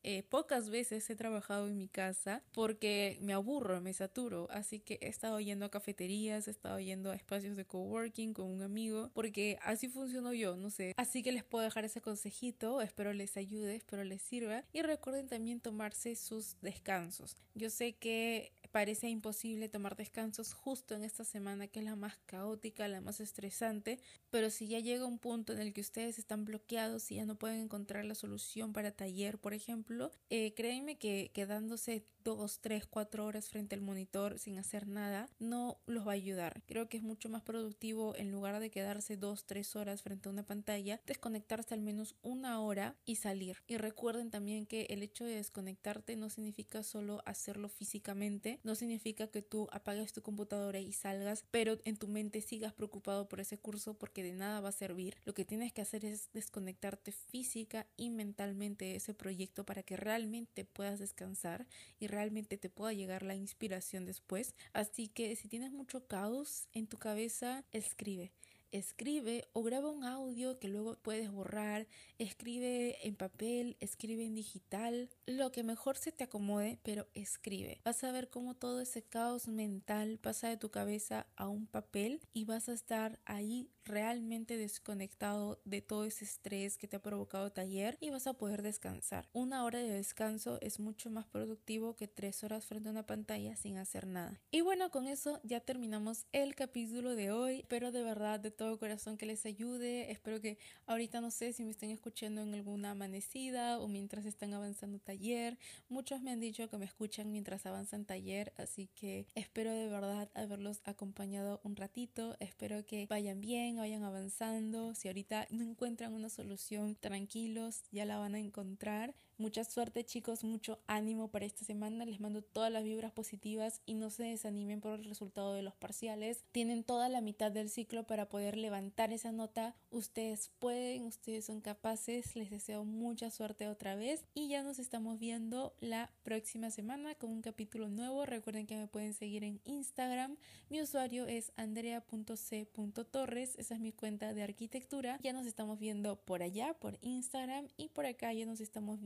Eh, 0.02 0.22
pocas 0.22 0.70
veces 0.70 1.08
he 1.10 1.16
trabajado 1.16 1.68
en 1.68 1.76
mi 1.76 1.88
casa 1.88 2.42
porque 2.52 3.18
me 3.20 3.32
aburro, 3.32 3.80
me 3.80 3.92
saturo. 3.92 4.48
Así 4.50 4.80
que 4.80 4.98
he 5.02 5.08
estado 5.08 5.40
yendo 5.40 5.66
a 5.66 5.70
cafeterías, 5.70 6.48
he 6.48 6.50
estado 6.50 6.80
yendo 6.80 7.10
a 7.10 7.16
espacios 7.16 7.56
de 7.56 7.64
coworking 7.64 8.32
con 8.32 8.46
un 8.46 8.62
amigo, 8.62 9.10
porque 9.14 9.58
así 9.62 9.88
funciono 9.88 10.32
yo, 10.32 10.56
no 10.56 10.70
sé. 10.70 10.94
Así 10.96 11.22
que 11.22 11.32
les 11.32 11.44
puedo 11.44 11.64
dejar 11.64 11.84
ese 11.84 12.00
consejito, 12.00 12.80
espero 12.80 13.12
les 13.12 13.36
ayude, 13.36 13.76
espero 13.76 14.04
les 14.04 14.22
sirva. 14.22 14.64
Y 14.72 14.82
recuerden 14.82 15.28
también 15.28 15.60
tomarse 15.60 16.16
sus 16.16 16.56
descansos. 16.62 17.36
Yo 17.54 17.68
sé 17.70 17.92
que 17.92 18.52
parece 18.70 19.09
imposible 19.09 19.68
tomar 19.68 19.96
descansos 19.96 20.52
justo 20.52 20.94
en 20.94 21.04
esta 21.04 21.24
semana 21.24 21.66
que 21.66 21.80
es 21.80 21.85
la 21.85 21.96
más 21.96 22.16
caótica, 22.26 22.88
la 22.88 23.00
más 23.00 23.20
estresante, 23.20 23.98
pero 24.30 24.50
si 24.50 24.68
ya 24.68 24.80
llega 24.80 25.06
un 25.06 25.18
punto 25.18 25.52
en 25.52 25.61
el 25.61 25.72
que 25.72 25.80
ustedes 25.80 26.18
están 26.18 26.44
bloqueados 26.44 27.11
y 27.11 27.16
ya 27.16 27.26
no 27.26 27.37
pueden 27.37 27.61
encontrar 27.61 28.04
la 28.04 28.14
solución 28.14 28.72
para 28.72 28.92
taller, 28.92 29.38
por 29.38 29.54
ejemplo, 29.54 30.12
eh, 30.30 30.54
créanme 30.54 30.98
que 30.98 31.30
quedándose 31.35 32.04
dos, 32.24 32.61
tres, 32.61 32.87
cuatro 32.87 33.24
horas 33.24 33.48
frente 33.48 33.74
al 33.74 33.80
monitor 33.80 34.38
sin 34.38 34.59
hacer 34.59 34.87
nada 34.87 35.28
no 35.38 35.80
los 35.87 36.06
va 36.06 36.12
a 36.12 36.14
ayudar. 36.14 36.62
Creo 36.66 36.88
que 36.88 36.96
es 36.96 37.02
mucho 37.02 37.28
más 37.28 37.42
productivo 37.42 38.14
en 38.16 38.30
lugar 38.30 38.61
de 38.61 38.70
quedarse 38.70 39.16
dos, 39.16 39.44
tres 39.46 39.76
horas 39.76 40.02
frente 40.02 40.28
a 40.28 40.33
una 40.33 40.44
pantalla, 40.44 41.00
desconectarse 41.06 41.74
al 41.74 41.80
menos 41.80 42.14
una 42.22 42.61
hora 42.61 42.96
y 43.04 43.16
salir. 43.16 43.62
Y 43.66 43.76
recuerden 43.76 44.30
también 44.30 44.66
que 44.66 44.87
el 44.90 45.02
hecho 45.02 45.24
de 45.24 45.37
desconectarte 45.37 46.16
no 46.16 46.30
significa 46.30 46.83
solo 46.83 47.22
hacerlo 47.24 47.68
físicamente, 47.68 48.60
no 48.62 48.75
significa 48.75 49.27
que 49.29 49.42
tú 49.42 49.68
apagues 49.73 50.12
tu 50.12 50.23
computadora 50.23 50.81
y 50.81 50.92
salgas, 50.92 51.44
pero 51.51 51.79
en 51.85 51.96
tu 51.96 52.09
mente 52.09 52.40
sigas 52.40 52.73
preocupado 52.73 53.29
por 53.29 53.40
ese 53.40 53.59
curso 53.59 53.94
porque 53.94 54.23
de 54.23 54.33
nada 54.33 54.61
va 54.61 54.70
a 54.70 54.73
servir. 54.73 55.16
Lo 55.25 55.35
que 55.35 55.44
tienes 55.44 55.73
que 55.73 55.83
hacer 55.83 56.05
es 56.05 56.31
desconectarte 56.33 57.12
física 57.12 57.87
y 57.96 58.11
mentalmente 58.11 58.87
de 58.87 58.96
ese 58.96 59.14
proyecto 59.14 59.64
para 59.64 59.83
que 59.83 59.96
realmente 59.96 60.64
puedas 60.64 60.99
descansar 60.99 61.66
y 61.99 62.07
realmente 62.07 62.59
te 62.59 62.70
pueda 62.70 62.92
llegar 62.92 63.23
la 63.23 63.35
inspiración 63.35 64.07
después. 64.07 64.55
Así 64.73 65.09
que 65.09 65.35
si 65.37 65.49
tienes 65.49 65.73
mucho 65.73 66.07
caos 66.07 66.68
en 66.73 66.87
tu 66.87 66.99
cabeza, 66.99 67.64
escribe 67.73 68.33
escribe 68.72 69.48
o 69.52 69.62
graba 69.62 69.90
un 69.90 70.04
audio 70.04 70.59
que 70.59 70.68
luego 70.68 70.96
puedes 71.02 71.30
borrar, 71.30 71.87
escribe 72.18 72.96
en 73.06 73.16
papel, 73.16 73.76
escribe 73.80 74.24
en 74.24 74.35
digital, 74.35 75.11
lo 75.26 75.52
que 75.52 75.62
mejor 75.62 75.96
se 75.96 76.12
te 76.12 76.24
acomode, 76.24 76.78
pero 76.83 77.06
escribe. 77.14 77.80
Vas 77.85 78.04
a 78.04 78.12
ver 78.12 78.28
cómo 78.28 78.54
todo 78.54 78.80
ese 78.80 79.02
caos 79.02 79.48
mental 79.48 80.18
pasa 80.20 80.48
de 80.48 80.56
tu 80.56 80.70
cabeza 80.70 81.26
a 81.37 81.48
un 81.48 81.66
papel 81.66 82.20
y 82.33 82.44
vas 82.44 82.68
a 82.68 82.72
estar 82.72 83.18
ahí 83.24 83.70
realmente 83.90 84.57
desconectado 84.57 85.61
de 85.64 85.83
todo 85.83 86.05
ese 86.05 86.24
estrés 86.24 86.79
que 86.79 86.88
te 86.88 86.96
ha 86.96 87.03
provocado 87.03 87.50
taller 87.50 87.98
y 88.00 88.11
vas 88.11 88.26
a 88.26 88.35
poder 88.35 88.62
descansar. 88.62 89.29
Una 89.33 89.64
hora 89.64 89.81
de 89.81 89.90
descanso 89.90 90.59
es 90.61 90.79
mucho 90.79 91.11
más 91.11 91.26
productivo 91.26 91.96
que 91.96 92.09
tres 92.09 92.42
horas 92.44 92.64
frente 92.64 92.88
a 92.88 92.92
una 92.92 93.07
pantalla 93.07 93.57
sin 93.57 93.76
hacer 93.76 94.07
nada. 94.07 94.40
Y 94.50 94.61
bueno, 94.61 94.90
con 94.90 95.07
eso 95.07 95.40
ya 95.42 95.61
terminamos 95.61 96.26
el 96.33 96.55
capítulo 96.55 97.14
de 97.16 97.33
hoy. 97.33 97.61
Espero 97.61 97.92
de 97.92 98.03
verdad 98.03 98.40
de 98.40 98.50
todo 98.50 98.79
corazón 98.79 99.16
que 99.16 99.26
les 99.26 99.44
ayude. 99.44 100.11
Espero 100.11 100.40
que 100.40 100.59
ahorita 100.87 101.20
no 101.20 101.31
sé 101.31 101.53
si 101.53 101.64
me 101.64 101.70
estén 101.70 101.90
escuchando 101.90 102.42
en 102.42 102.55
alguna 102.55 102.92
amanecida 102.92 103.79
o 103.81 103.88
mientras 103.88 104.24
están 104.24 104.55
avanzando 104.55 105.00
taller. 105.00 105.59
Muchos 105.88 106.22
me 106.22 106.31
han 106.31 106.40
dicho 106.40 106.68
que 106.70 106.79
me 106.79 106.85
escuchan 106.85 107.33
mientras 107.33 107.66
avanzan 107.66 108.05
taller, 108.05 108.53
así 108.57 108.88
que 108.94 109.26
espero 109.35 109.72
de 109.72 109.88
verdad 109.88 110.31
haberlos 110.35 110.81
acompañado 110.85 111.61
un 111.64 111.76
ratito. 111.76 112.37
Espero 112.38 112.87
que 112.87 113.07
vayan 113.07 113.40
bien, 113.40 113.79
vayan 113.80 114.04
avanzando. 114.04 114.94
Si 114.94 115.08
ahorita 115.08 115.46
no 115.50 115.64
encuentran 115.64 116.12
una 116.12 116.28
solución, 116.28 116.96
tranquilos, 116.96 117.82
ya 117.90 118.04
la 118.04 118.18
van 118.18 118.34
a 118.34 118.38
encontrar. 118.38 119.14
Mucha 119.40 119.64
suerte 119.64 120.05
chicos, 120.05 120.44
mucho 120.44 120.79
ánimo 120.87 121.29
para 121.29 121.46
esta 121.46 121.64
semana. 121.64 122.05
Les 122.05 122.20
mando 122.20 122.42
todas 122.42 122.70
las 122.70 122.85
vibras 122.85 123.11
positivas 123.11 123.81
y 123.87 123.94
no 123.94 124.11
se 124.11 124.24
desanimen 124.24 124.83
por 124.83 125.00
el 125.00 125.07
resultado 125.07 125.55
de 125.55 125.62
los 125.62 125.74
parciales. 125.74 126.44
Tienen 126.53 126.85
toda 126.85 127.09
la 127.09 127.22
mitad 127.22 127.50
del 127.50 127.70
ciclo 127.70 128.07
para 128.07 128.29
poder 128.29 128.59
levantar 128.59 129.14
esa 129.14 129.33
nota. 129.33 129.74
Ustedes 129.88 130.50
pueden, 130.59 131.05
ustedes 131.05 131.46
son 131.46 131.62
capaces. 131.62 132.37
Les 132.37 132.50
deseo 132.50 132.85
mucha 132.85 133.31
suerte 133.31 133.66
otra 133.68 133.94
vez 133.94 134.26
y 134.35 134.48
ya 134.48 134.62
nos 134.62 134.79
estamos 134.79 135.18
viendo 135.18 135.74
la 135.81 136.11
próxima 136.22 136.70
semana 136.70 137.14
con 137.14 137.31
un 137.31 137.40
capítulo 137.40 137.88
nuevo. 137.88 138.26
Recuerden 138.26 138.66
que 138.66 138.76
me 138.76 138.88
pueden 138.88 139.14
seguir 139.14 139.42
en 139.42 139.62
Instagram. 139.64 140.37
Mi 140.68 140.83
usuario 140.83 141.26
es 141.26 141.50
andrea.c.torres. 141.57 143.55
Esa 143.57 143.72
es 143.72 143.81
mi 143.81 143.92
cuenta 143.92 144.35
de 144.35 144.42
arquitectura. 144.42 145.18
Ya 145.22 145.33
nos 145.33 145.46
estamos 145.46 145.79
viendo 145.79 146.16
por 146.16 146.42
allá, 146.42 146.74
por 146.74 146.98
Instagram 147.00 147.68
y 147.79 147.88
por 147.88 148.05
acá 148.05 148.35
ya 148.35 148.44
nos 148.44 148.61
estamos 148.61 149.00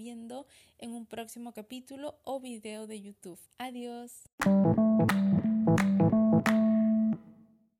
en 0.79 0.93
un 0.93 1.07
próximo 1.07 1.53
capítulo 1.53 2.17
o 2.25 2.41
video 2.41 2.87
de 2.87 3.01
YouTube. 3.01 3.39
Adiós. 3.59 4.25